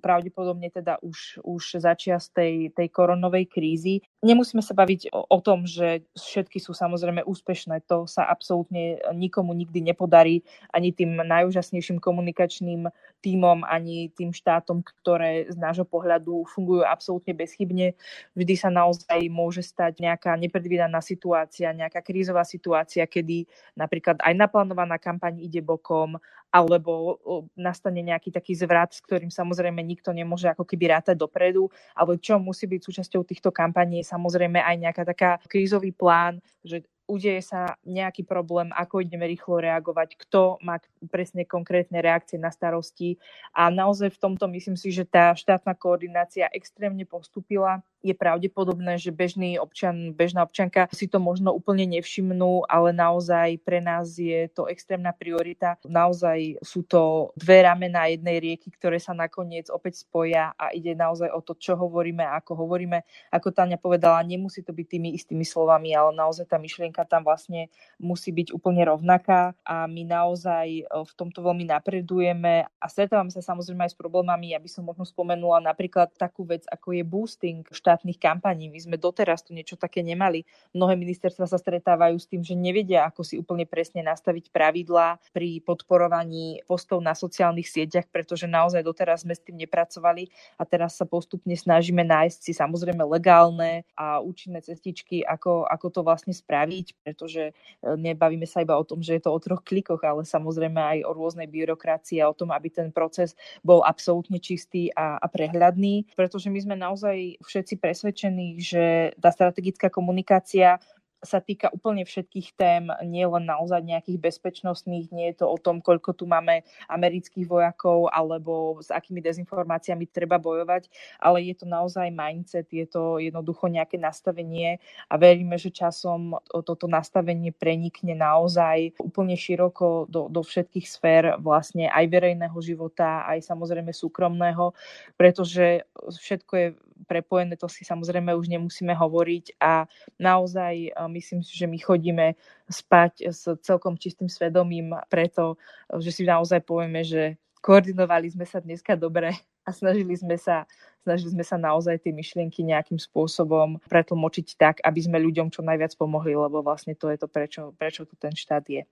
pravdepodobne 0.01 0.73
teda 0.73 0.97
už, 1.05 1.43
už 1.45 1.83
začias 1.83 2.29
tej, 2.33 2.73
tej 2.73 2.87
koronovej 2.89 3.45
krízy. 3.45 4.01
Nemusíme 4.25 4.63
sa 4.65 4.73
baviť 4.73 5.13
o, 5.13 5.27
o 5.29 5.39
tom, 5.43 5.69
že 5.69 6.07
všetky 6.17 6.57
sú 6.57 6.73
samozrejme 6.73 7.21
úspešné. 7.21 7.85
To 7.91 8.09
sa 8.09 8.25
absolútne 8.25 8.97
nikomu 9.13 9.53
nikdy 9.53 9.83
nepodarí, 9.83 10.41
ani 10.73 10.95
tým 10.95 11.21
najúžasnejším 11.21 12.01
komunikačným 12.01 12.89
týmom, 13.23 13.63
ani 13.63 14.11
tým 14.11 14.35
štátom, 14.35 14.83
ktoré 14.83 15.47
z 15.47 15.55
nášho 15.55 15.87
pohľadu 15.87 16.43
fungujú 16.51 16.83
absolútne 16.83 17.31
bezchybne. 17.31 17.95
Vždy 18.35 18.53
sa 18.59 18.67
naozaj 18.67 19.23
môže 19.31 19.63
stať 19.63 20.03
nejaká 20.03 20.35
nepredvídaná 20.35 20.99
situácia, 20.99 21.71
nejaká 21.71 22.03
krízová 22.03 22.43
situácia, 22.43 23.07
kedy 23.07 23.47
napríklad 23.79 24.19
aj 24.19 24.33
naplánovaná 24.35 24.99
kampaň 24.99 25.39
ide 25.39 25.63
bokom, 25.63 26.19
alebo 26.53 27.17
nastane 27.57 28.05
nejaký 28.05 28.29
taký 28.29 28.53
zvrat, 28.53 28.93
s 28.93 29.01
ktorým 29.01 29.33
samozrejme 29.33 29.81
nikto 29.81 30.13
nemôže 30.13 30.45
ako 30.53 30.69
keby 30.69 30.93
rátať 30.93 31.17
dopredu, 31.17 31.65
alebo 31.97 32.13
čo 32.21 32.37
musí 32.37 32.69
byť 32.69 32.81
súčasťou 32.83 33.25
týchto 33.25 33.49
kampaní 33.49 34.03
je 34.03 34.11
samozrejme 34.11 34.59
aj 34.59 34.75
nejaká 34.77 35.03
taká 35.07 35.31
krízový 35.47 35.95
plán, 35.95 36.43
že 36.61 36.83
udeje 37.07 37.43
sa 37.43 37.75
nejaký 37.83 38.23
problém, 38.23 38.71
ako 38.73 39.03
ideme 39.03 39.27
rýchlo 39.27 39.59
reagovať, 39.59 40.15
kto 40.15 40.57
má 40.63 40.79
presne 41.11 41.43
konkrétne 41.43 41.99
reakcie 41.99 42.39
na 42.39 42.49
starosti. 42.49 43.19
A 43.51 43.67
naozaj 43.67 44.15
v 44.15 44.21
tomto 44.21 44.47
myslím 44.49 44.79
si, 44.79 44.89
že 44.89 45.03
tá 45.03 45.35
štátna 45.35 45.75
koordinácia 45.75 46.49
extrémne 46.49 47.03
postupila 47.03 47.83
je 48.03 48.11
pravdepodobné, 48.11 48.99
že 48.99 49.15
bežný 49.15 49.55
občan, 49.55 50.11
bežná 50.11 50.43
občanka 50.43 50.91
si 50.91 51.07
to 51.07 51.23
možno 51.23 51.55
úplne 51.55 51.87
nevšimnú, 51.87 52.67
ale 52.67 52.91
naozaj 52.91 53.63
pre 53.63 53.79
nás 53.79 54.19
je 54.19 54.51
to 54.51 54.67
extrémna 54.67 55.15
priorita. 55.15 55.79
Naozaj 55.87 56.59
sú 56.59 56.83
to 56.83 57.31
dve 57.39 57.63
ramena 57.63 58.11
jednej 58.11 58.43
rieky, 58.43 58.67
ktoré 58.75 58.99
sa 58.99 59.15
nakoniec 59.15 59.71
opäť 59.71 60.03
spoja 60.03 60.51
a 60.59 60.75
ide 60.75 60.91
naozaj 60.99 61.31
o 61.31 61.39
to, 61.39 61.55
čo 61.55 61.79
hovoríme 61.79 62.27
a 62.27 62.43
ako 62.43 62.67
hovoríme. 62.67 63.07
Ako 63.31 63.55
Tania 63.55 63.79
povedala, 63.79 64.19
nemusí 64.27 64.59
to 64.59 64.75
byť 64.75 64.87
tými 64.99 65.15
istými 65.15 65.47
slovami, 65.47 65.95
ale 65.95 66.11
naozaj 66.11 66.51
tá 66.51 66.59
myšlienka 66.59 67.07
tam 67.07 67.23
vlastne 67.23 67.71
musí 67.95 68.35
byť 68.35 68.51
úplne 68.51 68.83
rovnaká 68.83 69.55
a 69.63 69.87
my 69.87 70.03
naozaj 70.03 70.67
e, 70.67 70.83
v 70.83 71.11
tomto 71.15 71.39
veľmi 71.39 71.71
napredujeme 71.71 72.67
a 72.67 72.85
stretávame 72.91 73.31
sa 73.31 73.39
samozrejme 73.39 73.87
aj 73.87 73.95
s 73.95 73.97
problémami. 73.97 74.51
Ja 74.51 74.59
by 74.59 74.67
som 74.67 74.83
možno 74.83 75.07
spomenula 75.07 75.63
napríklad 75.63 76.11
takú 76.19 76.43
vec, 76.43 76.67
ako 76.67 76.99
je 76.99 77.03
boosting 77.07 77.63
štát 77.71 77.92
štátnych 77.93 78.17
kampaní. 78.17 78.73
My 78.73 78.81
sme 78.81 78.97
doteraz 78.97 79.45
tu 79.45 79.53
niečo 79.53 79.77
také 79.77 80.01
nemali. 80.01 80.41
Mnohé 80.73 80.97
ministerstva 80.97 81.45
sa 81.45 81.61
stretávajú 81.61 82.17
s 82.17 82.25
tým, 82.25 82.41
že 82.41 82.57
nevedia, 82.57 83.05
ako 83.05 83.21
si 83.21 83.37
úplne 83.37 83.69
presne 83.69 84.01
nastaviť 84.01 84.49
pravidlá 84.49 85.21
pri 85.29 85.61
podporovaní 85.61 86.65
postov 86.65 87.05
na 87.05 87.13
sociálnych 87.13 87.69
sieťach, 87.69 88.09
pretože 88.09 88.49
naozaj 88.49 88.81
doteraz 88.81 89.21
sme 89.21 89.37
s 89.37 89.45
tým 89.45 89.61
nepracovali 89.61 90.33
a 90.57 90.65
teraz 90.65 90.97
sa 90.97 91.05
postupne 91.05 91.53
snažíme 91.53 92.01
nájsť 92.01 92.39
si 92.41 92.51
samozrejme 92.57 93.05
legálne 93.05 93.85
a 93.93 94.17
účinné 94.17 94.65
cestičky, 94.65 95.21
ako, 95.21 95.69
ako 95.69 95.87
to 95.93 96.01
vlastne 96.01 96.33
spraviť, 96.33 96.97
pretože 97.05 97.53
e, 97.53 97.53
nebavíme 97.85 98.49
sa 98.49 98.65
iba 98.65 98.73
o 98.73 98.81
tom, 98.81 99.05
že 99.05 99.21
je 99.21 99.21
to 99.21 99.29
o 99.29 99.37
troch 99.37 99.61
klikoch, 99.61 100.01
ale 100.01 100.25
samozrejme 100.25 100.81
aj 100.81 100.99
o 101.05 101.11
rôznej 101.13 101.45
byrokracii 101.45 102.25
a 102.25 102.33
o 102.33 102.33
tom, 102.33 102.49
aby 102.49 102.73
ten 102.73 102.89
proces 102.89 103.37
bol 103.61 103.85
absolútne 103.85 104.41
čistý 104.41 104.89
a, 104.97 105.21
a 105.21 105.29
prehľadný, 105.29 106.17
pretože 106.17 106.49
my 106.49 106.57
sme 106.57 106.75
naozaj 106.79 107.43
všetci 107.43 107.82
presvedčení, 107.83 108.63
že 108.63 109.11
tá 109.19 109.27
strategická 109.35 109.91
komunikácia 109.91 110.79
sa 111.23 111.39
týka 111.39 111.71
úplne 111.71 112.03
všetkých 112.03 112.47
tém, 112.59 112.91
nie 113.07 113.23
len 113.23 113.47
naozaj 113.47 113.79
nejakých 113.81 114.19
bezpečnostných, 114.19 115.09
nie 115.09 115.31
je 115.31 115.43
to 115.43 115.47
o 115.49 115.57
tom, 115.57 115.79
koľko 115.79 116.13
tu 116.13 116.27
máme 116.27 116.61
amerických 116.91 117.47
vojakov 117.47 118.11
alebo 118.11 118.77
s 118.83 118.91
akými 118.91 119.23
dezinformáciami 119.23 120.05
treba 120.11 120.37
bojovať, 120.37 120.91
ale 121.23 121.47
je 121.47 121.55
to 121.55 121.65
naozaj 121.65 122.11
mindset, 122.11 122.67
je 122.69 122.83
to 122.85 123.17
jednoducho 123.23 123.71
nejaké 123.71 123.95
nastavenie 123.95 124.83
a 125.07 125.15
veríme, 125.15 125.55
že 125.55 125.71
časom 125.71 126.35
toto 126.51 126.85
nastavenie 126.85 127.55
prenikne 127.55 128.13
naozaj 128.13 128.99
úplne 128.99 129.39
široko 129.39 130.05
do, 130.11 130.27
do 130.27 130.43
všetkých 130.43 130.85
sfér 130.85 131.23
vlastne 131.39 131.87
aj 131.87 132.05
verejného 132.11 132.57
života, 132.59 133.23
aj 133.25 133.47
samozrejme 133.47 133.95
súkromného, 133.95 134.75
pretože 135.15 135.87
všetko 135.95 136.53
je 136.59 136.67
prepojené, 137.05 137.59
to 137.59 137.67
si 137.67 137.83
samozrejme 137.83 138.31
už 138.33 138.47
nemusíme 138.47 138.95
hovoriť 138.95 139.59
a 139.59 139.85
naozaj 140.17 140.95
myslím 141.13 141.45
si, 141.45 141.53
že 141.53 141.69
my 141.69 141.77
chodíme 141.77 142.33
spať 142.65 143.29
s 143.29 143.45
celkom 143.61 143.93
čistým 143.95 144.27
svedomím 144.27 144.97
preto, 145.07 145.61
že 146.01 146.09
si 146.09 146.25
naozaj 146.25 146.65
povieme, 146.65 147.05
že 147.05 147.37
koordinovali 147.61 148.33
sme 148.33 148.43
sa 148.43 148.59
dneska 148.59 148.97
dobre 148.97 149.37
a 149.63 149.69
snažili 149.71 150.11
sme 150.19 150.35
sa, 150.35 150.67
snažili 151.07 151.31
sme 151.31 151.45
sa 151.47 151.55
naozaj 151.55 152.03
tie 152.03 152.11
myšlienky 152.11 152.65
nejakým 152.67 152.99
spôsobom 152.99 153.79
pretlmočiť 153.87 154.47
tak, 154.59 154.75
aby 154.83 154.99
sme 154.99 155.23
ľuďom 155.23 155.47
čo 155.53 155.63
najviac 155.63 155.95
pomohli, 155.95 156.35
lebo 156.35 156.59
vlastne 156.59 156.97
to 156.97 157.07
je 157.07 157.15
to, 157.15 157.31
prečo, 157.31 157.71
prečo 157.79 158.03
tu 158.03 158.19
ten 158.19 158.35
štát 158.35 158.67
je. 158.67 158.83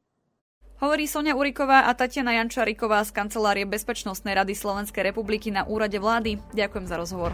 Hovorí 0.82 1.06
Sonia 1.06 1.38
Uriková 1.38 1.86
a 1.86 1.94
Tatiana 1.94 2.34
Jančariková 2.42 3.06
z 3.06 3.14
Kancelárie 3.14 3.70
Bezpečnostnej 3.70 4.34
rady 4.34 4.58
Slovenskej 4.58 5.14
republiky 5.14 5.54
na 5.54 5.62
úrade 5.62 6.02
vlády. 6.02 6.42
Ďakujem 6.58 6.86
za 6.90 6.98
rozhovor. 6.98 7.32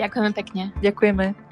Ďakujeme 0.00 0.30
pekne. 0.32 0.72
Ďakujeme. 0.80 1.51